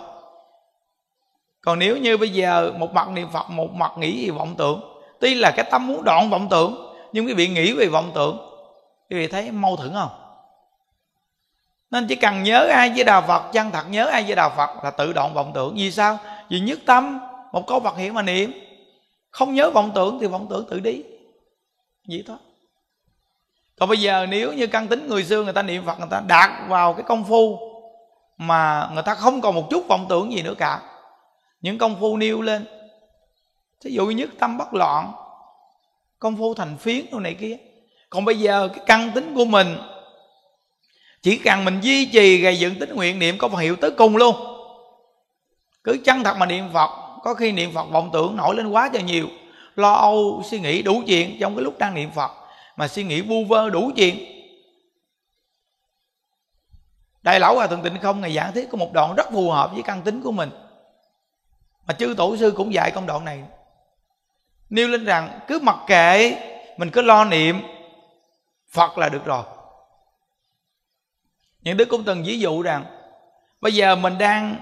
Còn 1.65 1.79
nếu 1.79 1.97
như 1.97 2.17
bây 2.17 2.29
giờ 2.29 2.73
một 2.79 2.93
mặt 2.93 3.09
niệm 3.09 3.29
phật, 3.33 3.51
một 3.51 3.73
mặt 3.73 3.93
nghĩ 3.99 4.25
về 4.25 4.31
vọng 4.31 4.55
tưởng, 4.59 4.81
tuy 5.21 5.35
là 5.35 5.51
cái 5.51 5.67
tâm 5.71 5.87
muốn 5.87 6.05
đoạn 6.05 6.31
vọng 6.31 6.49
tưởng, 6.51 6.95
nhưng 7.13 7.27
quý 7.27 7.35
vị 7.35 7.49
nghĩ 7.49 7.73
về 7.73 7.87
vọng 7.87 8.11
tưởng, 8.15 8.39
quý 9.11 9.17
vị 9.17 9.27
thấy 9.27 9.51
mâu 9.51 9.77
thuẫn 9.77 9.93
không? 9.93 10.09
Nên 11.91 12.07
chỉ 12.07 12.15
cần 12.15 12.43
nhớ 12.43 12.67
ai 12.73 12.93
với 12.95 13.05
đạo 13.05 13.23
phật, 13.23 13.43
chân 13.53 13.71
thật 13.71 13.85
nhớ 13.91 14.07
ai 14.07 14.23
với 14.23 14.35
đạo 14.35 14.53
phật 14.57 14.85
là 14.85 14.91
tự 14.91 15.13
đoạn 15.13 15.35
vọng 15.35 15.53
tưởng. 15.55 15.75
Vì 15.75 15.91
sao? 15.91 16.19
Vì 16.49 16.61
nhất 16.61 16.79
tâm, 16.87 17.21
một 17.53 17.67
câu 17.67 17.81
Phật 17.81 17.97
hiệu 17.97 18.13
mà 18.13 18.23
niệm. 18.23 18.53
Không 19.31 19.55
nhớ 19.55 19.71
vọng 19.71 19.91
tưởng 19.95 20.19
thì 20.21 20.27
vọng 20.27 20.47
tưởng 20.51 20.67
tự 20.71 20.81
đi 20.81 21.03
vậy 22.09 22.25
thôi. 22.27 22.37
Còn 23.79 23.89
bây 23.89 23.99
giờ 23.99 24.27
nếu 24.27 24.53
như 24.53 24.67
căn 24.67 24.89
tính 24.89 25.09
người 25.09 25.25
xưa 25.25 25.43
người 25.43 25.53
ta 25.53 25.63
niệm 25.63 25.87
phật, 25.87 25.99
người 25.99 26.09
ta 26.11 26.23
đạt 26.27 26.51
vào 26.69 26.95
cái 26.95 27.03
công 27.03 27.25
phu 27.25 27.59
mà 28.39 28.91
người 28.95 29.03
ta 29.03 29.15
không 29.15 29.41
còn 29.41 29.55
một 29.55 29.67
chút 29.71 29.89
vọng 29.89 30.07
tưởng 30.09 30.33
gì 30.33 30.43
nữa 30.43 30.55
cả, 30.59 30.81
những 31.61 31.79
công 31.79 32.01
phu 32.01 32.17
nêu 32.17 32.43
lên, 32.43 32.67
thí 33.81 33.91
dụ 33.91 34.07
nhất 34.07 34.31
tâm 34.39 34.59
bất 34.59 34.75
loạn, 34.75 35.13
công 36.19 36.37
phu 36.37 36.55
thành 36.55 36.77
phiến 36.77 37.07
đồ 37.13 37.21
này 37.21 37.35
kia. 37.35 37.57
Còn 38.11 38.25
bây 38.25 38.39
giờ 38.39 38.69
cái 38.69 38.85
căn 38.87 39.11
tính 39.15 39.35
của 39.35 39.45
mình, 39.45 39.77
chỉ 41.23 41.39
cần 41.39 41.65
mình 41.65 41.81
duy 41.81 42.07
trì 42.07 42.43
gây 42.43 42.59
dựng 42.59 42.79
tính 42.79 42.95
nguyện 42.95 43.19
niệm 43.19 43.39
có 43.39 43.49
hiệu 43.49 43.77
tới 43.77 43.91
cùng 43.91 44.17
luôn. 44.17 44.37
Cứ 45.85 45.99
chân 46.05 46.25
thật 46.25 46.37
mà 46.37 46.47
niệm 46.47 46.69
phật, 46.73 46.91
có 47.23 47.35
khi 47.35 47.53
niệm 47.53 47.73
phật 47.75 47.85
vọng 47.91 48.11
tưởng 48.13 48.37
nổi 48.37 48.57
lên 48.57 48.69
quá 48.69 48.91
cho 48.93 49.01
nhiều 49.01 49.29
lo 49.75 49.93
âu, 49.93 50.43
suy 50.45 50.61
nghĩ 50.61 50.83
đủ 50.83 51.03
chuyện 51.07 51.37
trong 51.41 51.57
cái 51.57 51.65
lúc 51.65 51.79
đang 51.79 51.95
niệm 51.95 52.11
phật, 52.11 52.31
mà 52.77 52.89
suy 52.89 53.05
nghĩ 53.05 53.21
vu 53.21 53.45
vơ 53.45 53.71
đủ 53.71 53.91
chuyện. 53.97 54.19
Đại 57.23 57.41
lão 57.41 57.55
hòa 57.55 57.67
thượng 57.67 57.83
tịnh 57.83 57.99
không 58.03 58.21
ngày 58.21 58.35
giảng 58.35 58.53
thuyết 58.53 58.69
có 58.71 58.79
một 58.79 58.93
đoạn 58.93 59.15
rất 59.15 59.27
phù 59.33 59.51
hợp 59.51 59.71
với 59.73 59.83
căn 59.83 60.03
tính 60.03 60.23
của 60.23 60.33
mình, 60.33 60.51
mà 61.87 61.95
chư 61.95 62.15
tổ 62.17 62.37
sư 62.37 62.53
cũng 62.57 62.75
dạy 62.75 62.91
công 62.91 63.07
đoạn 63.07 63.25
này. 63.25 63.43
Nêu 64.71 64.89
lên 64.89 65.05
rằng, 65.05 65.41
cứ 65.49 65.59
mặc 65.63 65.77
kệ, 65.87 66.37
mình 66.77 66.91
cứ 66.91 67.03
lo 67.03 67.25
niệm, 67.25 67.61
phật 68.71 68.99
là 68.99 69.09
được 69.09 69.25
rồi. 69.25 69.45
Những 71.61 71.77
đứa 71.77 71.85
cũng 71.85 72.05
từng 72.05 72.23
ví 72.23 72.39
dụ 72.39 72.63
rằng, 72.63 72.85
bây 73.61 73.75
giờ 73.75 73.97
mình 73.97 74.19
đang 74.19 74.57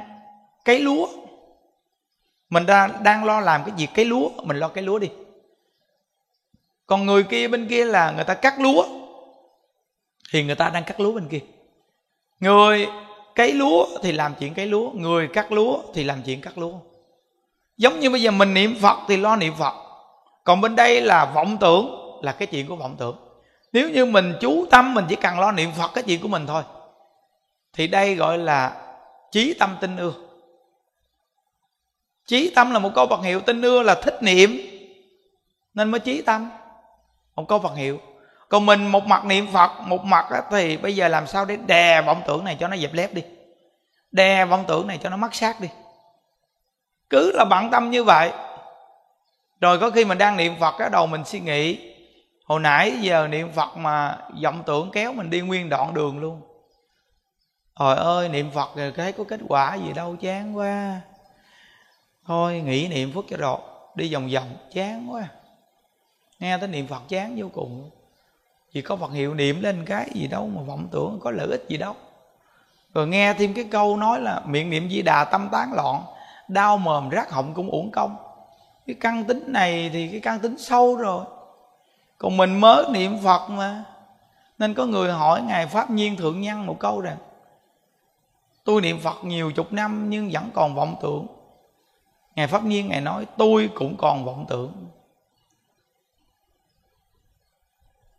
cấy 0.64 0.81
lúa 0.81 1.09
mình 2.53 2.67
đang, 2.67 3.03
đang 3.03 3.25
lo 3.25 3.41
làm 3.41 3.65
cái 3.65 3.75
việc 3.77 3.88
cái 3.95 4.05
lúa. 4.05 4.29
Mình 4.43 4.57
lo 4.57 4.69
cái 4.69 4.85
lúa 4.85 4.99
đi. 4.99 5.11
Còn 6.87 7.07
người 7.07 7.23
kia 7.23 7.49
bên 7.49 7.69
kia 7.69 7.85
là 7.85 8.11
người 8.11 8.25
ta 8.25 8.35
cắt 8.35 8.61
lúa 8.61 8.85
thì 10.33 10.45
người 10.45 10.55
ta 10.55 10.71
đang 10.71 10.85
cắt 10.85 11.01
lúa 11.01 11.12
bên 11.12 11.29
kia. 11.29 11.41
Người 12.41 12.87
cấy 13.35 13.53
lúa 13.53 13.87
thì 14.03 14.12
làm 14.12 14.35
chuyện 14.41 14.55
cấy 14.55 14.67
lúa 14.67 14.91
người 14.91 15.29
cắt 15.29 15.53
lúa 15.53 15.79
thì 15.95 16.05
làm 16.05 16.23
chuyện 16.23 16.41
cắt 16.41 16.59
lúa. 16.59 16.73
Giống 17.77 18.01
như 18.01 18.11
bây 18.11 18.23
giờ 18.23 18.31
mình 18.31 18.55
niệm 18.55 18.77
phật 18.81 18.99
thì 19.09 19.17
lo 19.17 19.37
niệm 19.37 19.55
phật. 19.59 19.75
Còn 20.45 20.61
bên 20.61 20.77
đây 20.77 21.01
là 21.01 21.25
vọng 21.25 21.57
tưởng 21.61 22.19
là 22.23 22.33
cái 22.33 22.47
chuyện 22.47 22.67
của 22.67 22.77
vọng 22.77 22.97
tưởng. 22.99 23.17
Nếu 23.73 23.91
như 23.91 24.07
mình 24.07 24.35
chú 24.41 24.67
tâm 24.71 24.95
mình 24.95 25.05
chỉ 25.09 25.17
cần 25.17 25.41
lo 25.41 25.53
niệm 25.53 25.71
phật 25.79 25.91
cái 25.95 26.05
chuyện 26.05 26.23
của 26.23 26.29
mình 26.29 26.47
thôi. 26.47 26.62
Thì 27.73 27.87
đây 27.87 28.15
gọi 28.15 28.38
là 28.38 28.87
trí 29.31 29.55
tâm 29.55 29.77
tinh 29.81 29.97
ưa 29.97 30.12
chí 32.26 32.52
tâm 32.54 32.70
là 32.70 32.78
một 32.78 32.90
câu 32.94 33.06
Phật 33.06 33.22
hiệu 33.22 33.40
tinh 33.40 33.62
ưa 33.62 33.82
là 33.82 33.94
thích 33.94 34.22
niệm. 34.22 34.61
Nên 35.74 35.90
mới 35.90 36.00
trí 36.00 36.22
tâm. 36.22 36.50
Một 37.37 37.48
câu 37.48 37.58
Phật 37.58 37.76
hiệu. 37.76 38.00
Còn 38.48 38.66
mình 38.66 38.87
một 38.87 39.06
mặt 39.06 39.24
niệm 39.24 39.46
Phật, 39.52 39.70
một 39.80 40.04
mặt 40.04 40.26
thì 40.50 40.76
bây 40.76 40.96
giờ 40.96 41.08
làm 41.08 41.26
sao 41.26 41.44
để 41.44 41.56
đè 41.56 42.02
vọng 42.02 42.22
tưởng 42.26 42.44
này 42.44 42.56
cho 42.61 42.68
nó 42.68 42.76
dẹp 42.76 42.92
lép 42.92 43.14
đi. 43.14 43.22
Đè 44.12 44.44
vọng 44.44 44.64
tưởng 44.68 44.87
này 44.87 44.98
cho 45.02 45.08
nó 45.08 45.16
mắc 45.16 45.35
sát 45.35 45.61
đi. 45.61 45.68
Cứ 47.11 47.32
là 47.35 47.44
bận 47.44 47.70
tâm 47.70 47.90
như 47.90 48.04
vậy. 48.04 48.32
Rồi 49.61 49.78
có 49.78 49.90
khi 49.90 50.04
mình 50.04 50.18
đang 50.18 50.37
niệm 50.37 50.54
Phật 50.61 50.74
cái 50.78 50.90
đầu 50.90 51.06
mình 51.06 51.24
suy 51.24 51.40
nghĩ, 51.40 51.94
hồi 52.44 52.61
nãy 52.61 52.98
giờ 53.00 53.28
niệm 53.28 53.52
Phật 53.52 53.76
mà 53.76 54.18
vọng 54.42 54.62
tưởng 54.66 54.90
kéo 54.92 55.12
mình 55.12 55.30
đi 55.30 55.40
nguyên 55.40 55.68
đoạn 55.68 55.94
đường 55.94 56.20
luôn. 56.20 56.40
Trời 57.78 57.96
ơi, 57.96 58.28
niệm 58.28 58.50
Phật 58.50 58.76
rồi 58.76 58.92
thấy 58.96 59.12
có 59.12 59.24
kết 59.28 59.40
quả 59.48 59.74
gì 59.74 59.92
đâu, 59.94 60.16
chán 60.20 60.56
quá. 60.56 61.00
Thôi, 62.26 62.61
nghĩ 62.61 62.88
niệm 62.88 63.12
phước 63.12 63.24
cho 63.28 63.37
rồi 63.37 63.58
Đi 63.94 64.14
vòng 64.14 64.28
vòng, 64.35 64.56
chán 64.72 65.12
quá 65.12 65.20
à. 65.20 65.28
nghe 66.38 66.58
tới 66.58 66.68
niệm 66.68 66.87
phật 66.87 67.02
chán 67.08 67.35
vô 67.37 67.48
cùng. 67.52 67.90
Chỉ 68.72 68.82
có 68.82 68.96
phật 68.96 69.12
hiệu 69.12 69.35
niệm 69.35 69.62
lên 69.62 69.85
cái 69.87 70.11
gì 70.14 70.26
đâu 70.26 70.50
mà 70.54 70.62
vọng 70.62 70.88
tưởng, 70.90 71.18
có 71.22 71.30
lợi 71.30 71.46
ích 71.50 71.64
gì 71.68 71.76
đâu. 71.76 71.94
Rồi 72.94 73.06
nghe 73.08 73.35
thêm 73.35 73.54
cái 73.54 73.64
câu 73.70 73.96
nói 73.96 74.20
là 74.20 74.42
miệng 74.46 74.70
niệm 74.70 74.90
di 74.90 75.02
đà 75.02 75.24
tâm 75.24 75.48
tán 75.52 75.72
loạn, 75.72 76.02
đau 76.48 76.78
mồm 76.78 77.08
rác 77.08 77.30
họng 77.30 77.54
cũng 77.54 77.70
uổng 77.70 77.90
công. 77.90 78.16
Cái 78.87 78.96
căn 79.00 79.24
tính 79.24 79.44
này 79.46 79.90
thì 79.92 80.08
cái 80.08 80.20
căn 80.20 80.38
tính 80.40 80.58
sâu 80.58 80.96
rồi. 80.96 81.24
Còn 82.18 82.37
mình 82.37 82.61
mới 82.61 82.85
niệm 82.90 83.18
phật 83.24 83.48
mà. 83.50 83.85
Nên 84.58 84.74
có 84.74 84.87
người 84.87 85.12
hỏi 85.12 85.42
ngài 85.42 85.66
pháp 85.66 85.90
nhiên 85.90 86.16
thượng 86.16 86.40
nhân 86.40 86.66
một 86.66 86.76
câu 86.78 87.00
rằng, 87.00 87.16
tôi 88.64 88.80
niệm 88.80 89.00
phật 89.00 89.24
nhiều 89.24 89.52
chục 89.52 89.72
năm 89.72 90.11
nhưng 90.11 90.30
vẫn 90.30 90.50
còn 90.54 90.74
vọng 90.74 90.96
tưởng 91.02 91.26
ngài 92.37 92.47
pháp 92.47 92.64
nhiên, 92.64 92.88
ngài 92.88 93.01
nói, 93.01 93.27
tôi 93.37 93.71
cũng 93.75 93.97
còn 93.97 94.25
vọng 94.25 94.47
tưởng. 94.49 94.73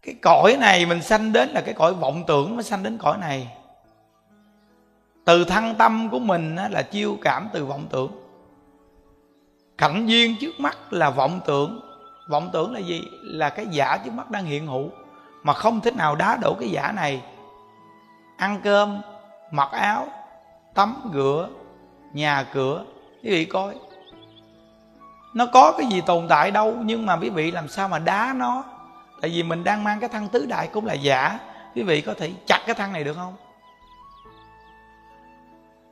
Cái 0.01 0.15
cõi 0.21 0.57
này 0.59 0.85
mình 0.85 1.01
sanh 1.01 1.33
đến 1.33 1.49
là 1.49 1.61
cái 1.61 1.73
cõi 1.73 1.93
vọng 1.93 2.23
tưởng 2.27 2.55
mới 2.55 2.63
sanh 2.63 2.83
đến 2.83 2.97
cõi 2.97 3.17
này. 3.17 3.47
Từ 5.25 5.43
thân 5.43 5.75
tâm 5.77 6.09
của 6.09 6.19
mình 6.19 6.55
là 6.55 6.81
chiêu 6.81 7.17
cảm 7.21 7.49
từ 7.53 7.65
vọng 7.65 7.87
tưởng. 7.89 8.11
Cảnh 9.77 10.05
duyên 10.05 10.35
trước 10.41 10.59
mắt 10.59 10.93
là 10.93 11.09
vọng 11.09 11.39
tưởng. 11.45 11.81
Vọng 12.29 12.49
tưởng 12.53 12.73
là 12.73 12.79
gì? 12.79 13.01
Là 13.21 13.49
cái 13.49 13.67
giả 13.71 13.97
trước 14.05 14.11
mắt 14.13 14.31
đang 14.31 14.45
hiện 14.45 14.67
hữu, 14.67 14.89
mà 15.43 15.53
không 15.53 15.81
thể 15.81 15.91
nào 15.91 16.15
đá 16.15 16.37
đổ 16.41 16.55
cái 16.59 16.69
giả 16.69 16.91
này. 16.91 17.21
Ăn 18.37 18.61
cơm, 18.63 19.01
mặc 19.51 19.69
áo, 19.71 20.07
tắm 20.73 21.09
rửa, 21.13 21.49
nhà 22.13 22.45
cửa, 22.53 22.85
quý 23.23 23.29
vị 23.29 23.45
coi 23.45 23.75
nó 25.33 25.45
có 25.45 25.73
cái 25.77 25.87
gì 25.87 26.01
tồn 26.01 26.27
tại 26.29 26.51
đâu, 26.51 26.75
nhưng 26.83 27.05
mà 27.05 27.17
quý 27.17 27.29
vị 27.29 27.51
làm 27.51 27.67
sao 27.67 27.87
mà 27.87 27.99
đá 27.99 28.33
nó? 28.35 28.63
Tại 29.21 29.31
vì 29.31 29.43
mình 29.43 29.63
đang 29.63 29.83
mang 29.83 29.99
cái 29.99 30.09
thân 30.09 30.27
tứ 30.27 30.45
đại 30.45 30.67
cũng 30.67 30.85
là 30.85 30.93
giả. 30.93 31.39
Quý 31.75 31.83
vị 31.83 32.01
có 32.01 32.13
thể 32.13 32.31
chặt 32.47 32.59
cái 32.65 32.75
thân 32.75 32.93
này 32.93 33.03
được 33.03 33.13
không? 33.13 33.35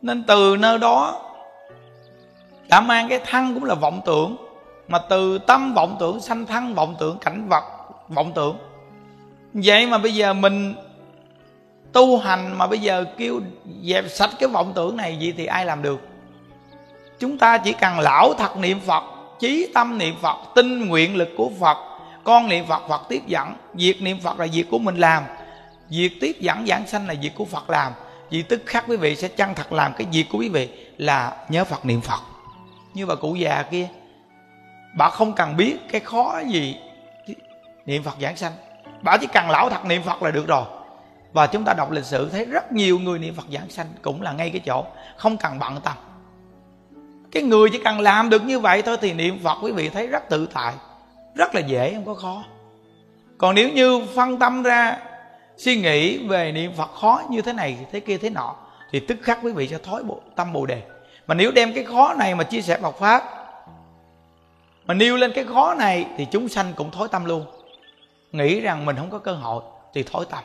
Nên 0.01 0.23
từ 0.23 0.57
nơi 0.59 0.77
đó, 0.77 1.21
đã 2.69 2.81
mang 2.81 3.09
cái 3.09 3.21
thân 3.25 3.53
cũng 3.53 3.63
là 3.63 3.75
vọng 3.75 4.01
tưởng. 4.05 4.35
Mà 4.87 4.99
từ 5.09 5.37
tâm 5.37 5.73
vọng 5.73 5.97
tưởng, 5.99 6.19
sanh 6.19 6.45
thân 6.45 6.75
vọng 6.75 6.95
tưởng, 6.99 7.17
cảnh 7.17 7.47
vật 7.49 7.63
vọng 8.09 8.31
tưởng. 8.35 8.57
Vậy 9.53 9.87
mà 9.87 9.97
bây 9.97 10.15
giờ 10.15 10.33
mình 10.33 10.75
tu 11.93 12.17
hành, 12.17 12.57
mà 12.57 12.67
bây 12.67 12.79
giờ 12.79 13.05
kêu 13.17 13.41
dẹp 13.83 14.05
sạch 14.09 14.29
cái 14.39 14.49
vọng 14.49 14.71
tưởng 14.75 14.97
này 14.97 15.17
gì 15.17 15.33
thì 15.37 15.45
ai 15.45 15.65
làm 15.65 15.81
được? 15.81 15.99
Chúng 17.19 17.37
ta 17.37 17.57
chỉ 17.57 17.73
cần 17.73 17.99
lão 17.99 18.33
thật 18.33 18.57
niệm 18.57 18.79
phật 18.79 19.03
chí 19.41 19.71
tâm 19.73 19.97
niệm 19.97 20.15
phật 20.21 20.37
tin 20.55 20.87
nguyện 20.87 21.15
lực 21.15 21.29
của 21.37 21.51
phật. 21.59 21.77
Con 22.23 22.49
niệm 22.49 22.65
phật 22.65 22.83
phật 22.89 23.01
tiếp 23.09 23.21
dẫn. 23.27 23.55
Việc 23.73 24.01
niệm 24.01 24.19
phật 24.19 24.39
là 24.39 24.47
việc 24.53 24.65
của 24.71 24.79
mình 24.79 24.97
làm. 24.97 25.23
Việc 25.89 26.17
tiếp 26.21 26.35
dẫn 26.39 26.65
giảng 26.67 26.87
sanh 26.87 27.07
là 27.07 27.13
việc 27.21 27.31
của 27.35 27.45
phật 27.45 27.69
làm. 27.69 27.91
Vì 28.29 28.41
tức 28.41 28.61
khắc 28.65 28.85
quý 28.87 28.97
vị 28.97 29.15
sẽ 29.15 29.27
chân 29.27 29.53
thật 29.55 29.73
làm 29.73 29.93
cái 29.93 30.07
việc 30.11 30.25
của 30.31 30.37
quý 30.37 30.49
vị 30.49 30.69
là 30.97 31.45
nhớ 31.49 31.63
phật, 31.63 31.85
niệm 31.85 32.01
phật. 32.01 32.19
Như 32.93 33.05
bà 33.05 33.15
cụ 33.15 33.35
già 33.35 33.63
kia, 33.71 33.87
bà 34.97 35.09
không 35.09 35.33
cần 35.33 35.57
biết 35.57 35.77
cái 35.91 36.01
khó 36.01 36.39
gì 36.47 36.77
niệm 37.85 38.03
phật 38.03 38.15
giảng 38.21 38.37
sanh. 38.37 38.51
Bà 39.01 39.17
chỉ 39.17 39.27
cần 39.33 39.49
lão 39.49 39.69
thật 39.69 39.85
niệm 39.85 40.03
phật 40.03 40.23
là 40.23 40.31
được 40.31 40.47
rồi. 40.47 40.65
Và 41.33 41.47
chúng 41.47 41.63
ta 41.63 41.73
đọc 41.73 41.91
lịch 41.91 42.05
sử 42.05 42.29
thấy 42.29 42.45
rất 42.45 42.71
nhiều 42.71 42.99
người 42.99 43.19
niệm 43.19 43.35
phật 43.35 43.45
giảng 43.53 43.69
sanh 43.69 43.87
cũng 44.01 44.21
là 44.21 44.31
ngay 44.31 44.49
cái 44.49 44.61
chỗ, 44.65 44.85
không 45.17 45.37
cần 45.37 45.59
bận 45.59 45.81
tâm 45.83 45.93
cái 47.31 47.43
người 47.43 47.69
chỉ 47.69 47.79
cần 47.83 47.99
làm 47.99 48.29
được 48.29 48.43
như 48.43 48.59
vậy 48.59 48.81
thôi 48.81 48.97
thì 49.01 49.13
niệm 49.13 49.39
phật 49.43 49.57
quý 49.61 49.71
vị 49.71 49.89
thấy 49.89 50.07
rất 50.07 50.29
tự 50.29 50.47
tại, 50.53 50.73
rất 51.35 51.55
là 51.55 51.61
dễ, 51.61 51.93
không 51.93 52.05
có 52.05 52.13
khó. 52.13 52.43
Còn 53.37 53.55
nếu 53.55 53.69
như 53.69 54.01
phân 54.15 54.39
tâm 54.39 54.63
ra, 54.63 54.97
suy 55.57 55.75
nghĩ 55.75 56.27
về 56.27 56.51
niệm 56.51 56.71
phật 56.77 56.93
khó 56.93 57.21
như 57.29 57.41
thế 57.41 57.53
này, 57.53 57.77
thế 57.91 57.99
kia, 57.99 58.17
thế 58.17 58.29
nọ, 58.29 58.55
thì 58.91 58.99
tức 58.99 59.17
khắc 59.21 59.39
quý 59.43 59.51
vị 59.51 59.67
sẽ 59.67 59.77
thói 59.77 60.03
bộ, 60.03 60.21
tâm 60.35 60.53
bồ 60.53 60.65
đề. 60.65 60.81
Mà 61.27 61.35
nếu 61.35 61.51
đem 61.51 61.73
cái 61.73 61.83
khó 61.83 62.13
này 62.13 62.35
mà 62.35 62.43
chia 62.43 62.61
sẻ 62.61 62.79
Phật 62.81 62.95
pháp, 62.99 63.23
mà 64.85 64.93
nêu 64.93 65.17
lên 65.17 65.31
cái 65.35 65.45
khó 65.45 65.73
này 65.73 66.05
thì 66.17 66.27
chúng 66.31 66.49
sanh 66.49 66.73
cũng 66.75 66.91
thối 66.91 67.07
tâm 67.07 67.25
luôn. 67.25 67.45
Nghĩ 68.31 68.59
rằng 68.59 68.85
mình 68.85 68.95
không 68.95 69.09
có 69.09 69.19
cơ 69.19 69.33
hội 69.33 69.63
thì 69.93 70.03
thối 70.03 70.25
tâm. 70.29 70.39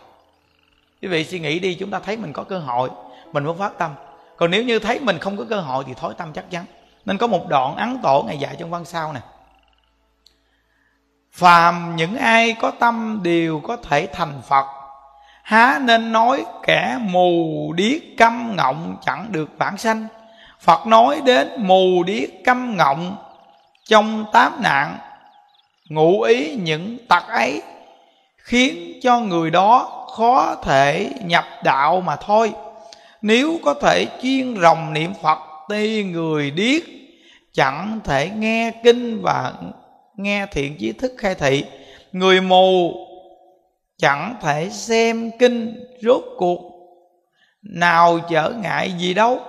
Quý 1.03 1.09
vị 1.09 1.25
suy 1.25 1.41
nghĩ 1.41 1.59
đi, 1.59 1.75
chúng 1.75 1.91
ta 1.91 1.99
thấy 1.99 2.17
mình 2.17 2.33
có 2.33 2.45
cơ 2.45 2.59
hội, 2.59 2.91
mình 3.33 3.45
muốn 3.45 3.59
phát 3.59 3.79
tâm. 3.79 3.91
Còn 4.37 4.51
nếu 4.51 4.63
như 4.63 4.79
thấy 4.79 5.01
mình 5.01 5.19
không 5.19 5.37
có 5.37 5.45
cơ 5.49 5.61
hội 5.61 5.85
thì 5.87 5.95
thối 5.95 6.15
tâm 6.15 6.33
chắc 6.33 6.51
chắn 6.51 6.65
nên 7.07 7.19
có 7.19 7.27
một 7.27 7.49
đoạn 7.49 7.77
ấn 7.77 7.99
tổ 8.03 8.23
ngày 8.27 8.39
dạy 8.39 8.57
trong 8.59 8.71
văn 8.71 8.85
sau 8.85 9.13
này 9.13 9.23
phàm 11.37 11.97
những 11.97 12.17
ai 12.17 12.53
có 12.61 12.71
tâm 12.71 13.21
đều 13.23 13.61
có 13.61 13.77
thể 13.77 14.09
thành 14.13 14.43
phật. 14.49 14.67
Há 15.43 15.79
nên 15.83 16.13
nói 16.13 16.45
kẻ 16.67 16.99
mù 17.01 17.73
điếc 17.73 18.03
câm 18.17 18.57
ngọng 18.57 18.97
chẳng 19.05 19.27
được 19.31 19.51
vãng 19.59 19.79
sanh. 19.79 20.07
Phật 20.61 20.87
nói 20.87 21.21
đến 21.25 21.49
mù 21.59 22.03
điếc 22.03 22.29
câm 22.45 22.77
ngọng, 22.77 23.17
trong 23.85 24.25
tám 24.33 24.53
nạn, 24.63 24.99
ngụ 25.89 26.23
ý 26.23 26.55
những 26.55 26.99
tật 27.09 27.29
ấy, 27.29 27.63
khiến 28.37 29.01
cho 29.03 29.21
người 29.21 29.51
đó 29.51 30.07
khó 30.17 30.55
thể 30.63 31.11
nhập 31.21 31.45
đạo 31.65 32.01
mà 32.01 32.17
thôi. 32.17 32.53
Nếu 33.23 33.59
có 33.65 33.75
thể 33.75 34.07
chuyên 34.23 34.61
rồng 34.61 34.93
niệm 34.93 35.13
phật 35.23 35.39
ti 35.69 36.05
người 36.05 36.51
điếc, 36.51 36.83
chẳng 37.53 38.01
thể 38.05 38.31
nghe 38.31 38.73
kinh 38.85 39.23
và 39.23 39.53
nghe 40.17 40.47
thiện 40.47 40.77
trí 40.79 40.93
thức 40.93 41.13
khai 41.19 41.35
thị. 41.35 41.65
Người 42.13 42.41
mù 42.41 42.95
chẳng 43.99 44.35
thể 44.41 44.71
xem 44.71 45.31
kinh 45.39 45.85
rốt 46.03 46.23
cuộc, 46.39 46.61
nào 47.63 48.19
trở 48.31 48.51
ngại 48.51 48.93
gì 48.99 49.15
đâu. 49.15 49.41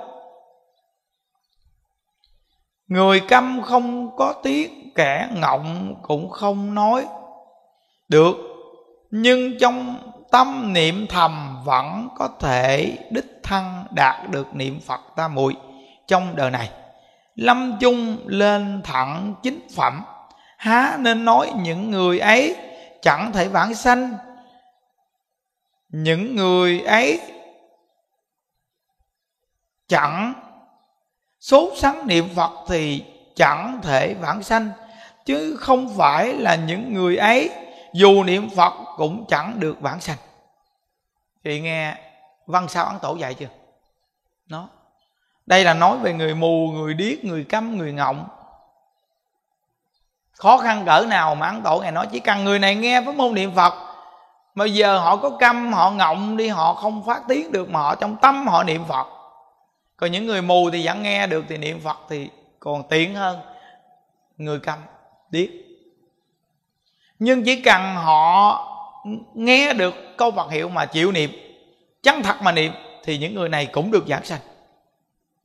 Người 2.88 3.20
câm 3.20 3.62
không 3.62 4.16
có 4.18 4.34
tiếng, 4.44 4.92
kẻ 4.96 5.30
ngọng 5.36 5.96
cũng 6.02 6.30
không 6.30 6.74
nói. 6.74 7.06
Được, 8.10 8.36
nhưng 9.12 9.60
trong 9.60 9.98
tâm 10.32 10.74
niệm 10.74 11.06
thầm 11.10 11.64
vẫn 11.66 12.08
có 12.18 12.30
thể 12.40 12.98
đích 13.12 13.40
thăng 13.44 13.86
đạt 13.92 14.30
được 14.30 14.56
niệm 14.56 14.80
phật 14.80 15.00
ta 15.16 15.28
muội 15.28 15.56
trong 16.08 16.36
đời 16.36 16.52
này. 16.52 16.72
Lâm 17.36 17.78
chung 17.80 18.18
lên 18.26 18.82
thẳng 18.84 19.36
chính 19.44 19.68
phẩm. 19.76 20.04
Há 20.58 20.98
nên 21.00 21.26
nói 21.26 21.52
những 21.56 21.92
người 21.92 22.20
ấy 22.20 22.56
chẳng 23.02 23.32
thể 23.32 23.48
vãng 23.48 23.74
sanh. 23.74 24.18
Những 25.90 26.36
người 26.36 26.82
ấy 26.82 27.22
chẳng, 29.88 30.34
số 31.40 31.74
sắng 31.78 32.08
niệm 32.08 32.30
phật 32.36 32.52
thì 32.68 33.06
chẳng 33.36 33.80
thể 33.84 34.14
vãng 34.14 34.44
sanh. 34.44 34.70
Chứ 35.26 35.58
không 35.60 35.98
phải 35.98 36.34
là 36.34 36.56
những 36.56 36.94
người 36.94 37.18
ấy, 37.18 37.50
dù 37.94 38.24
niệm 38.24 38.50
phật 38.56 38.74
cũng 38.98 39.26
chẳng 39.28 39.60
được 39.60 39.82
vãng 39.82 40.02
sanh. 40.02 40.18
Thì 41.44 41.62
nghe 41.62 41.98
văn 42.46 42.68
sao 42.68 42.86
ấn 42.86 43.00
tổ 43.02 43.16
dạy 43.16 43.34
chưa? 43.34 43.50
Nó 44.46 44.70
đây 45.48 45.64
là 45.64 45.74
nói 45.74 45.98
về 45.98 46.14
người 46.14 46.36
mù, 46.36 46.72
người 46.72 46.94
điếc, 46.94 47.24
người 47.24 47.44
câm, 47.44 47.78
người 47.78 47.94
ngọng. 47.94 48.28
Khó 50.32 50.58
khăn 50.58 50.86
cỡ 50.86 51.06
nào 51.10 51.36
mà 51.36 51.48
ăn 51.48 51.62
tổ 51.62 51.80
ngài 51.80 51.92
nói 51.92 52.08
chỉ 52.12 52.20
cần 52.20 52.44
người 52.44 52.60
này 52.60 52.76
nghe 52.76 53.02
pháp 53.06 53.16
môn 53.16 53.34
niệm 53.34 53.52
phật, 53.56 53.74
mà 54.56 54.66
giờ 54.66 54.98
họ 54.98 55.16
có 55.16 55.30
câm, 55.30 55.74
họ 55.74 55.92
ngọng 55.92 56.38
đi, 56.38 56.48
họ 56.48 56.74
không 56.74 57.06
phát 57.06 57.22
tiếng 57.28 57.52
được 57.52 57.70
mà 57.70 57.80
họ 57.80 57.96
trong 57.96 58.16
tâm 58.22 58.48
họ 58.48 58.64
niệm 58.64 58.84
phật. 58.88 59.08
Còn 59.98 60.12
những 60.12 60.26
người 60.26 60.42
mù 60.42 60.70
thì 60.70 60.86
vẫn 60.86 61.04
nghe 61.04 61.28
được 61.28 61.46
thì 61.50 61.58
niệm 61.58 61.80
phật 61.80 61.98
thì 62.10 62.30
còn 62.60 62.84
tiện 62.90 63.16
hơn 63.16 63.40
người 64.38 64.60
câm, 64.60 64.80
điếc. 65.30 65.50
Nhưng 67.20 67.44
chỉ 67.44 67.62
cần 67.62 67.96
họ 67.96 68.64
nghe 69.34 69.74
được 69.74 69.94
câu 70.18 70.32
Phật 70.32 70.52
hiệu 70.52 70.70
mà 70.70 70.86
chịu 70.86 71.12
niệm, 71.12 71.32
chân 72.04 72.24
thật 72.24 72.42
mà 72.42 72.52
niệm, 72.52 72.74
thì 73.04 73.18
những 73.18 73.36
người 73.36 73.50
này 73.50 73.66
cũng 73.66 73.92
được 73.92 74.08
giảng 74.08 74.26
sanh 74.26 74.40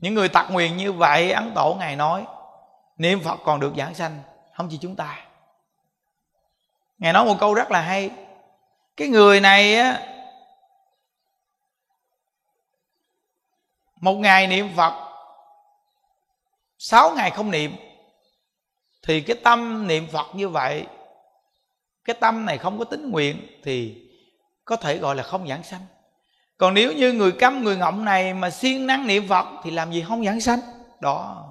những 0.03 0.15
người 0.15 0.29
tặc 0.29 0.51
nguyền 0.51 0.77
như 0.77 0.93
vậy, 0.93 1.33
ấn 1.33 1.53
tổ 1.55 1.77
ngài 1.79 1.97
nói, 1.97 2.25
niệm 2.97 3.21
phật 3.21 3.41
còn 3.45 3.61
được 3.61 3.73
giảng 3.77 3.95
sanh, 3.95 4.23
không 4.55 4.69
chỉ 4.71 4.79
chúng 4.81 4.97
ta. 4.97 5.27
Ngài 6.99 7.12
nói 7.12 7.25
một 7.25 7.37
câu 7.41 7.55
rất 7.55 7.71
là 7.71 7.81
hay. 7.81 8.11
Cái 8.97 9.09
người 9.09 9.41
này 9.41 9.77
á, 9.77 10.03
một 13.97 14.15
ngày 14.15 14.47
niệm 14.47 14.69
phật, 14.77 15.15
sáu 16.79 17.15
ngày 17.15 17.31
không 17.31 17.51
niệm, 17.51 17.77
thì 19.07 19.21
cái 19.21 19.37
tâm 19.45 19.87
niệm 19.87 20.07
phật 20.12 20.27
như 20.35 20.49
vậy, 20.49 20.87
cái 22.05 22.17
tâm 22.21 22.47
này 22.47 22.59
không 22.59 22.79
có 22.79 22.85
tính 22.85 23.11
nguyện 23.11 23.61
thì 23.65 24.09
có 24.65 24.77
thể 24.77 24.99
gọi 24.99 25.17
là 25.17 25.23
không 25.23 25.49
giảng 25.49 25.62
sanh 25.62 25.87
còn 26.62 26.75
nếu 26.75 26.92
như 26.92 27.12
người 27.12 27.33
câm, 27.33 27.64
người 27.64 27.77
ngọng 27.77 28.05
này 28.05 28.35
mà 28.35 28.51
siêng 28.51 28.87
năng 28.87 29.07
niệm 29.07 29.29
phật 29.29 29.46
thì 29.64 29.70
làm 29.70 29.92
gì? 29.92 30.05
Không 30.09 30.25
giảng 30.25 30.40
sanh. 30.40 30.61
Đó. 31.01 31.44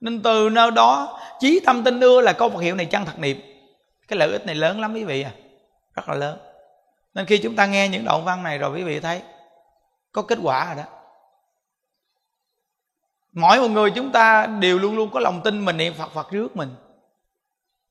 Nên 0.00 0.22
từ 0.22 0.48
nơi 0.52 0.70
đó 0.70 1.20
chí 1.40 1.60
tâm 1.66 1.84
tin 1.84 2.00
ưa 2.00 2.20
là 2.20 2.32
câu 2.32 2.50
Phật 2.50 2.60
hiệu 2.60 2.74
này 2.74 2.86
chân 2.86 3.04
thật 3.04 3.18
niệm. 3.18 3.40
Cái 4.08 4.18
lợi 4.18 4.32
ích 4.32 4.46
này 4.46 4.54
lớn 4.54 4.80
lắm, 4.80 4.94
quý 4.94 5.04
vị 5.04 5.22
à. 5.22 5.30
Rất 5.94 6.08
là 6.08 6.14
lớn. 6.14 6.38
Nên 7.14 7.26
khi 7.26 7.38
chúng 7.38 7.56
ta 7.56 7.66
nghe 7.66 7.88
những 7.88 8.04
đoạn 8.04 8.24
văn 8.24 8.42
này 8.42 8.58
rồi, 8.58 8.70
quý 8.76 8.82
vị 8.82 9.00
thấy 9.00 9.22
có 10.12 10.22
kết 10.22 10.38
quả 10.42 10.66
rồi 10.66 10.84
đó. 10.84 10.90
Mỗi 13.32 13.60
một 13.60 13.68
người 13.68 13.90
chúng 13.90 14.12
ta 14.12 14.46
đều 14.46 14.78
luôn 14.78 14.96
luôn 14.96 15.10
có 15.10 15.20
lòng 15.20 15.40
tin 15.44 15.64
mình 15.64 15.76
niệm 15.76 15.94
phật 15.94 16.12
phật 16.12 16.30
trước 16.30 16.56
mình. 16.56 16.74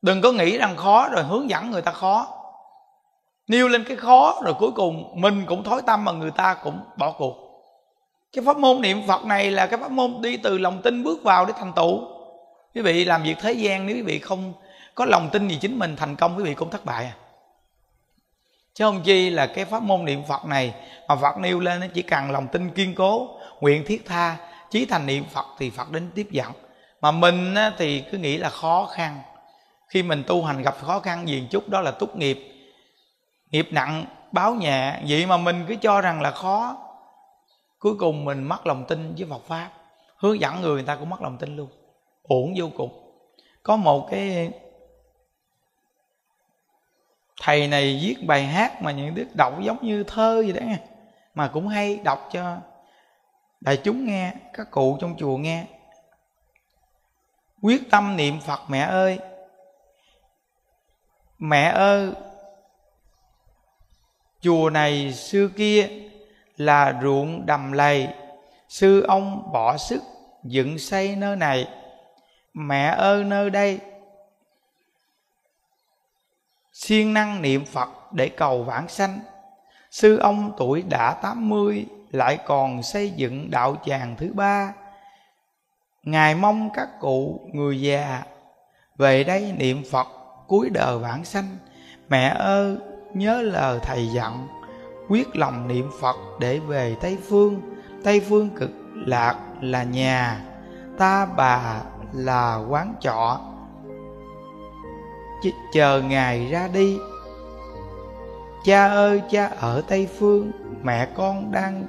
Đừng 0.02 0.22
có 0.22 0.32
nghĩ 0.32 0.58
rằng 0.58 0.76
khó 0.76 1.10
rồi 1.10 1.24
hướng 1.24 1.50
dẫn 1.50 1.72
người 1.72 1.82
ta 1.82 1.92
khó 1.92 2.37
nêu 3.48 3.68
lên 3.68 3.84
cái 3.84 3.98
khó, 3.98 4.42
rồi 4.44 4.54
cuối 4.54 4.72
cùng 4.72 5.22
mình 5.22 5.46
cũng 5.48 5.64
thối 5.64 5.82
tâm 5.86 6.06
mà 6.06 6.12
người 6.12 6.32
ta 6.32 6.54
cũng 6.54 6.80
bỏ 6.98 7.12
cuộc. 7.12 7.36
Cái 8.34 8.46
pháp 8.46 8.58
môn 8.58 8.82
niệm 8.82 9.08
phật 9.08 9.26
này 9.26 9.52
là 9.52 9.66
cái 9.66 9.80
pháp 9.80 9.92
môn 9.92 10.22
đi 10.22 10.38
từ 10.38 10.58
lòng 10.58 10.82
tin 10.82 11.04
bước 11.04 11.24
vào 11.24 11.46
để 11.46 11.54
thành 11.58 11.74
tựu. 11.76 12.02
Quý 12.76 12.82
vị 12.82 13.06
làm 13.06 13.24
việc 13.24 13.36
thế 13.42 13.52
gian, 13.52 13.86
nếu 13.86 13.96
quý 13.96 14.02
vị 14.02 14.20
không 14.20 14.54
có 14.96 15.06
lòng 15.06 15.30
tin 15.32 15.48
gì 15.48 15.58
chính 15.62 15.80
mình 15.80 15.96
thành 15.96 16.16
công, 16.16 16.38
quý 16.38 16.44
vị 16.44 16.54
cũng 16.54 16.70
thất 16.70 16.86
bại 16.86 17.06
à. 17.06 17.16
Chứ 18.74 18.86
không 18.86 19.02
chi 19.04 19.30
là 19.30 19.48
cái 19.48 19.66
pháp 19.66 19.84
môn 19.84 20.06
niệm 20.06 20.24
phật 20.28 20.46
này 20.46 20.74
mà 21.08 21.16
phật 21.16 21.38
nêu 21.38 21.60
lên 21.60 21.82
chỉ 21.94 22.02
cần 22.02 22.32
lòng 22.32 22.48
tin 22.48 22.70
kiên 22.70 22.96
cố, 22.96 23.28
nguyện 23.60 23.84
thiết 23.86 24.06
tha, 24.06 24.36
chí 24.70 24.86
thành 24.86 25.06
niệm 25.06 25.24
phật 25.34 25.46
thì 25.60 25.70
phật 25.70 25.92
đến 25.92 26.10
tiếp 26.16 26.28
dẫn. 26.32 26.52
Mà 27.02 27.12
mình 27.12 27.56
thì 27.78 28.04
cứ 28.12 28.18
nghĩ 28.18 28.38
là 28.38 28.50
khó 28.50 28.90
khăn. 28.92 29.20
Khi 29.88 30.04
mình 30.04 30.24
tu 30.28 30.44
hành 30.44 30.62
gặp 30.62 30.76
khó 30.82 31.00
khăn 31.00 31.28
gì 31.28 31.48
chút 31.50 31.70
đó 31.70 31.82
là 31.82 31.92
túc 31.92 32.16
nghiệp 32.16 32.57
nghiệp 33.52 33.68
nặng, 33.72 34.06
báo 34.32 34.54
nhẹ. 34.54 35.00
Vậy 35.08 35.26
mà 35.26 35.38
mình 35.38 35.66
cứ 35.68 35.76
cho 35.82 36.02
rằng 36.02 36.22
là 36.22 36.32
khó. 36.32 36.78
Cuối 37.80 37.96
cùng 38.00 38.26
mình 38.26 38.44
mất 38.44 38.68
lòng 38.68 38.86
tin 38.88 39.16
với 39.16 39.28
Phật 39.30 39.46
pháp. 39.48 39.72
Hướng 40.18 40.40
dẫn 40.40 40.62
người 40.62 40.74
người 40.74 40.84
ta 40.84 40.96
cũng 40.96 41.10
mất 41.10 41.22
lòng 41.22 41.38
tin 41.38 41.56
luôn. 41.56 41.70
Uổng 42.24 42.54
vô 42.58 42.70
cùng. 42.78 43.22
Có 43.64 43.76
một 43.76 44.08
cái 44.12 44.52
thầy 47.42 47.68
này 47.68 48.00
viết 48.02 48.16
bài 48.28 48.46
hát 48.46 48.82
mà 48.82 48.92
những 48.92 49.16
đứa 49.16 49.24
đọc 49.34 49.54
giống 49.62 49.78
như 49.82 50.04
thơ 50.04 50.44
vậy 50.46 50.54
đó 50.54 50.62
nghe. 50.66 50.78
Mà 51.36 51.48
cũng 51.54 51.68
hay 51.68 52.00
đọc 52.04 52.30
cho 52.32 52.58
đại 53.62 53.78
chúng 53.78 54.06
nghe, 54.06 54.34
các 54.54 54.72
cụ 54.72 54.98
trong 55.02 55.16
chùa 55.18 55.38
nghe. 55.38 55.66
Quyết 57.62 57.92
tâm 57.92 58.18
niệm 58.18 58.40
phật, 58.40 58.60
mẹ 58.70 58.80
ơi 58.80 59.20
mẹ 61.40 61.64
ơi 61.64 62.12
chùa 64.48 64.70
này 64.70 65.14
xưa 65.14 65.48
kia 65.48 65.90
là 66.58 67.00
ruộng 67.02 67.46
đầm 67.46 67.72
lầy. 67.72 68.08
Sư 68.70 69.02
ông 69.02 69.52
bỏ 69.54 69.78
sức 69.78 70.04
dựng 70.44 70.80
xây 70.80 71.16
nơi 71.16 71.36
này. 71.36 71.68
Mẹ 72.54 72.86
ơi, 72.98 73.24
nơi 73.24 73.50
đây. 73.50 73.80
Siêng 76.74 77.14
năng 77.14 77.42
niệm 77.42 77.66
phật 77.66 77.90
để 78.12 78.30
cầu 78.30 78.64
vãng 78.64 78.88
sanh. 78.88 79.20
Sư 79.92 80.18
ông 80.18 80.52
tuổi 80.58 80.82
đã 80.82 81.14
80 81.22 81.86
lại 82.12 82.38
còn 82.46 82.84
xây 82.84 83.10
dựng 83.10 83.52
đạo 83.52 83.76
tràng 83.86 84.16
thứ 84.18 84.34
ba. 84.34 84.74
Ngài 86.04 86.36
mong 86.36 86.70
các 86.74 86.90
cụ, 87.00 87.50
người 87.54 87.82
già, 87.82 88.24
về 88.98 89.24
đây 89.24 89.54
niệm 89.58 89.84
phật 89.92 90.08
cuối 90.48 90.70
đời 90.70 90.98
vãng 91.00 91.26
sanh. 91.26 91.58
Mẹ 92.10 92.28
ơi 92.40 92.78
nhớ 93.18 93.42
lời 93.42 93.80
thầy 93.84 94.08
dặn, 94.08 94.48
quyết 95.10 95.36
lòng 95.36 95.68
niệm 95.68 95.90
phật 96.00 96.16
để 96.40 96.60
về 96.60 96.96
tây 97.02 97.18
phương. 97.30 97.62
Tây 98.04 98.20
phương 98.20 98.50
cực 98.50 98.72
lạc 98.94 99.36
là 99.62 99.84
nhà, 99.84 100.42
ta 100.98 101.26
bà 101.26 101.82
là 102.14 102.56
quán 102.70 102.94
trọ. 103.00 103.40
Ch 105.44 105.48
chờ 105.74 106.02
ngài 106.02 106.48
ra 106.48 106.68
đi. 106.74 106.98
Cha 108.66 108.88
ơi, 108.88 109.22
cha 109.32 109.48
ở 109.60 109.82
tây 109.88 110.08
phương, 110.20 110.52
mẹ 110.84 111.08
con 111.16 111.52
đang 111.52 111.86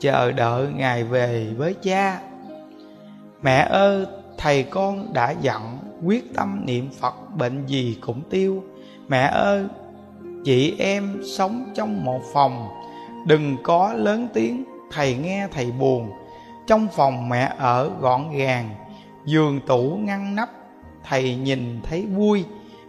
chờ 0.00 0.32
đợi 0.32 0.68
ngài 0.74 1.04
về 1.04 1.54
với 1.56 1.74
cha. 1.74 2.20
Mẹ 3.42 3.66
ơi, 3.70 4.06
thầy 4.38 4.62
con 4.62 5.12
đã 5.12 5.30
dặn, 5.30 5.78
quyết 6.04 6.34
tâm 6.34 6.62
niệm 6.66 6.90
phật, 7.00 7.14
bệnh 7.36 7.66
gì 7.66 7.98
cũng 8.00 8.22
tiêu. 8.30 8.64
Mẹ 9.08 9.20
ơi 9.20 9.64
chị 10.46 10.74
em 10.78 11.22
sống 11.24 11.64
trong 11.74 12.04
một 12.04 12.20
phòng. 12.32 12.68
Đừng 13.26 13.56
có 13.62 13.92
lớn 13.92 14.28
tiếng, 14.34 14.64
thầy 14.90 15.14
nghe 15.14 15.48
thầy 15.50 15.70
buồn. 15.72 16.10
Trong 16.66 16.88
phòng 16.92 17.28
mẹ 17.28 17.52
ở 17.58 17.90
gọn 18.00 18.30
gàng, 18.30 18.70
giường 19.24 19.60
tủ 19.66 19.82
ngăn 19.82 20.34
nắp, 20.34 20.50
thầy 21.04 21.36
nhìn 21.36 21.80
thấy 21.82 22.06
vui. 22.06 22.44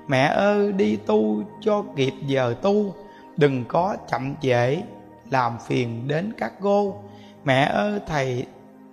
Mẹ 0.07 0.21
ơi, 0.21 0.71
đi 0.71 0.95
tu 0.95 1.43
cho 1.61 1.83
kịp 1.95 2.13
giờ 2.27 2.55
tu, 2.61 2.93
đừng 3.37 3.65
có 3.67 3.95
chậm 4.11 4.35
trễ, 4.41 4.81
làm 5.31 5.57
phiền 5.67 6.07
đến 6.07 6.33
các 6.37 6.53
cô. 6.61 6.95
Mẹ 7.43 7.61
ơi, 7.63 7.99
thầy 8.07 8.45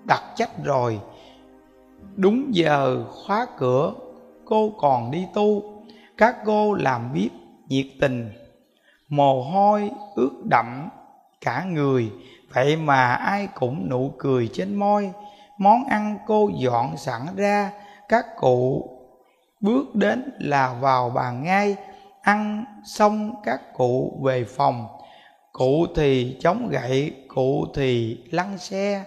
đặt 0.05 0.23
trách 0.37 0.65
rồi. 0.65 1.01
Đúng 2.17 2.55
giờ 2.55 3.05
khóa 3.11 3.47
cửa, 3.59 3.93
cô 4.45 4.71
còn 4.79 5.11
đi 5.11 5.27
tu. 5.35 5.63
Các 6.17 6.37
cô 6.45 6.75
làm 6.75 7.13
biết 7.15 7.31
nhiệt 7.69 7.87
tình 8.01 8.31
mồ 9.17 9.43
hôi, 9.43 9.91
ướt 10.15 10.33
đậm 10.45 10.89
cả 11.41 11.65
người. 11.65 12.11
Vậy 12.55 12.77
mà 12.77 13.15
ai 13.15 13.49
cũng 13.55 13.89
nụ 13.91 14.13
cười 14.19 14.49
trên 14.53 14.75
môi. 14.75 15.11
Món 15.59 15.85
ăn 15.85 16.19
cô 16.27 16.51
dọn 16.59 16.97
sẵn 16.97 17.21
ra, 17.37 17.71
các 18.09 18.27
cụ 18.37 18.91
bước 19.61 19.95
đến 19.95 20.31
là 20.39 20.75
vào 20.81 21.11
bàn 21.11 21.45
ngay. 21.45 21.77
Ăn 22.23 22.65
xong, 22.85 23.35
các 23.45 23.61
cụ 23.75 24.21
về 24.25 24.45
phòng. 24.45 24.87
Cụ 25.53 25.87
thì 25.97 26.37
chống 26.41 26.69
gậy, 26.69 27.15
cụ 27.29 27.67
thì 27.75 28.19
lăn 28.31 28.59
xe. 28.59 29.05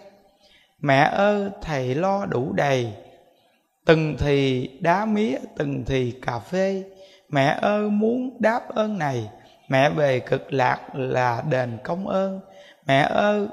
Mẹ 0.81 0.99
ơi, 0.99 1.49
thầy 1.61 1.95
lo 1.95 2.25
đủ 2.25 2.53
đầy. 2.53 2.93
Từng 3.85 4.15
thì 4.19 4.69
đá 4.81 5.05
mía, 5.05 5.37
từng 5.57 5.83
thì 5.85 6.11
cà 6.11 6.39
phê. 6.39 6.83
Mẹ 7.29 7.57
ơi, 7.61 7.89
muốn 7.89 8.37
đáp 8.39 8.69
ơn 8.69 8.97
này 8.97 9.29
mẹ 9.67 9.89
về 9.89 10.19
cực 10.19 10.53
lạc 10.53 10.79
là 10.93 11.43
đền 11.49 11.77
công 11.83 12.07
ơn. 12.07 12.39
Mẹ 12.85 13.01
ơi, 13.01 13.47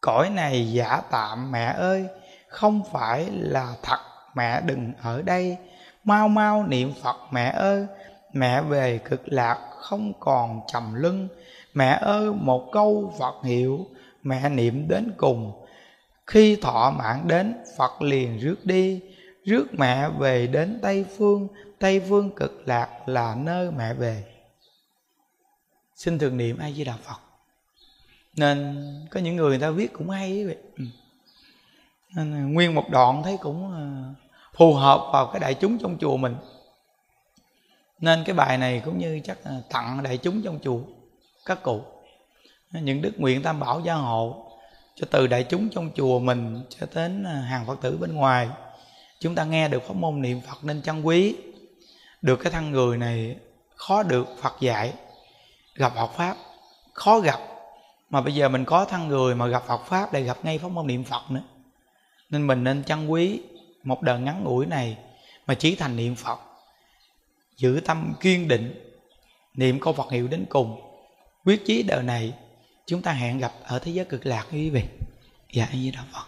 cõi 0.00 0.30
này 0.30 0.72
giả 0.72 1.02
tạm 1.10 1.52
mẹ 1.52 1.74
ơi, 1.78 2.06
không 2.48 2.82
phải 2.92 3.30
là 3.30 3.74
thật 3.82 3.98
mẹ 4.34 4.60
đừng 4.60 4.92
ở 5.02 5.22
đây. 5.22 5.56
Mau 6.04 6.28
mau 6.28 6.62
niệm 6.66 6.92
phật 7.02 7.16
mẹ 7.30 7.52
ơi, 7.56 7.86
mẹ 8.32 8.62
về 8.62 8.98
cực 8.98 9.22
lạc 9.24 9.58
không 9.80 10.12
còn 10.20 10.60
trầm 10.72 10.94
lưng 10.94 11.28
mẹ 11.76 11.98
ơi, 12.00 12.32
một 12.32 12.68
câu 12.72 13.14
phật 13.18 13.34
hiệu, 13.44 13.86
mẹ 14.22 14.48
niệm 14.48 14.88
đến 14.88 15.12
cùng. 15.16 15.52
Khi 16.26 16.56
thọ 16.62 16.94
mạng 16.98 17.22
đến, 17.28 17.54
phật 17.76 18.02
liền 18.02 18.38
rước 18.38 18.64
đi. 18.64 19.00
Rước 19.44 19.66
mẹ 19.72 20.08
về 20.08 20.46
đến 20.46 20.78
tây 20.82 21.06
phương. 21.18 21.48
Tây 21.78 22.02
phương 22.08 22.30
cực 22.36 22.62
lạc 22.68 22.88
là 23.06 23.34
nơi 23.34 23.70
mẹ 23.70 23.94
về 23.94 24.24
xin 25.96 26.18
thường 26.18 26.36
niệm 26.36 26.58
a 26.58 26.70
di 26.70 26.84
đà 26.84 26.96
phật. 26.96 27.20
Nên 28.36 28.76
có 29.10 29.20
những 29.20 29.36
người 29.36 29.48
người 29.48 29.58
ta 29.58 29.70
viết 29.70 29.92
cũng 29.92 30.10
hay 30.10 30.44
vậy. 30.44 30.56
Ừ. 30.78 30.84
Nên 32.16 32.52
nguyên 32.52 32.74
một 32.74 32.90
đoạn 32.90 33.22
thấy 33.22 33.36
cũng 33.40 33.72
ờ, 33.72 34.14
phù 34.56 34.74
hợp 34.74 35.10
vào 35.12 35.26
cái 35.26 35.40
đại 35.40 35.54
chúng 35.54 35.78
trong 35.78 35.98
chùa 36.00 36.16
mình. 36.16 36.36
Nên 38.00 38.24
cái 38.24 38.34
bài 38.34 38.58
này 38.58 38.82
cũng 38.84 38.98
như 38.98 39.20
chắc 39.24 39.38
tặng 39.70 40.02
đại 40.02 40.18
chúng 40.18 40.42
trong 40.42 40.58
chùa, 40.62 40.80
các 41.44 41.62
cụ. 41.62 41.80
Những 42.72 43.02
đức 43.02 43.12
nguyện 43.16 43.42
tam 43.42 43.60
bảo 43.60 43.80
gia 43.80 43.94
hộ 43.94 44.50
cho 44.94 45.06
từ 45.10 45.26
đại 45.26 45.44
chúng 45.44 45.68
trong 45.68 45.90
chùa 45.94 46.18
mình 46.18 46.62
cho 46.68 46.86
đến 46.94 47.24
ờ, 47.24 47.32
hàng 47.32 47.66
phật 47.66 47.80
tử 47.80 47.96
bên 47.96 48.14
ngoài. 48.14 48.48
Chúng 49.20 49.34
ta 49.34 49.44
nghe 49.44 49.68
được 49.68 49.82
pháp 49.82 49.96
môn 49.96 50.22
niệm 50.22 50.40
phật 50.40 50.64
nên 50.64 50.82
trân 50.82 51.02
quý. 51.02 51.36
Được 52.22 52.36
cái 52.36 52.52
thân 52.52 52.70
người 52.70 52.98
này 52.98 53.36
khó 53.74 54.02
được 54.02 54.26
phật 54.42 54.54
dạy 54.60 54.92
gặp 55.76 55.92
học 55.96 56.14
pháp. 56.16 56.36
Khó 56.92 57.20
gặp. 57.20 57.40
Mà 58.10 58.20
bây 58.20 58.34
giờ 58.34 58.48
mình 58.48 58.64
có 58.64 58.84
thân 58.84 59.08
người 59.08 59.34
mà 59.34 59.46
gặp 59.46 59.62
Phật 59.66 59.84
pháp 59.86 60.12
lại 60.12 60.22
gặp 60.22 60.38
ngay 60.42 60.58
pháp 60.58 60.68
môn 60.68 60.86
niệm 60.86 61.04
Phật 61.04 61.30
nữa. 61.30 61.42
Nên 62.30 62.46
mình 62.46 62.64
nên 62.64 62.84
trân 62.84 63.08
quý 63.08 63.40
một 63.82 64.02
đời 64.02 64.20
ngắn 64.20 64.44
ngủi 64.44 64.66
này 64.66 64.98
mà 65.46 65.54
chỉ 65.54 65.76
thành 65.76 65.96
niệm 65.96 66.14
Phật. 66.14 66.38
Giữ 67.56 67.80
tâm 67.84 68.14
kiên 68.20 68.48
định, 68.48 68.94
niệm 69.54 69.80
câu 69.80 69.92
Phật 69.92 70.10
hiệu 70.10 70.28
đến 70.28 70.44
cùng. 70.48 70.80
Quyết 71.44 71.66
chí 71.66 71.82
đời 71.82 72.02
này, 72.02 72.34
chúng 72.86 73.02
ta 73.02 73.12
hẹn 73.12 73.38
gặp 73.38 73.52
ở 73.64 73.78
thế 73.78 73.92
giới 73.92 74.04
cực 74.04 74.26
lạc 74.26 74.46
quý 74.52 74.70
vị. 74.70 74.82
Dạ 75.52 75.68
như 75.72 75.90
đạo 75.94 76.04
Phật. 76.12 76.26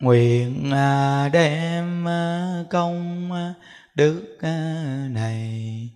Nguyện 0.00 0.70
à, 0.72 1.28
đem 1.28 2.08
à, 2.08 2.64
công 2.70 3.32
à, 3.32 3.54
đức 3.94 4.38
này 5.10 5.88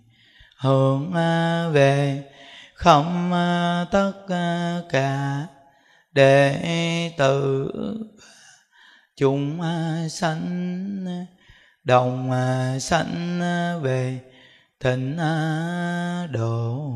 hưởng 0.57 1.13
à, 1.13 1.67
về 1.71 2.23
không 2.73 3.33
à, 3.33 3.85
tất 3.91 4.13
à, 4.29 4.81
cả 4.89 5.45
đệ 6.11 7.11
tử 7.17 7.71
chúng 9.15 9.61
sanh 10.09 11.05
đồng 11.83 12.31
sanh 12.79 13.39
về 13.81 14.19
thịnh 14.79 15.17
độ. 16.31 16.91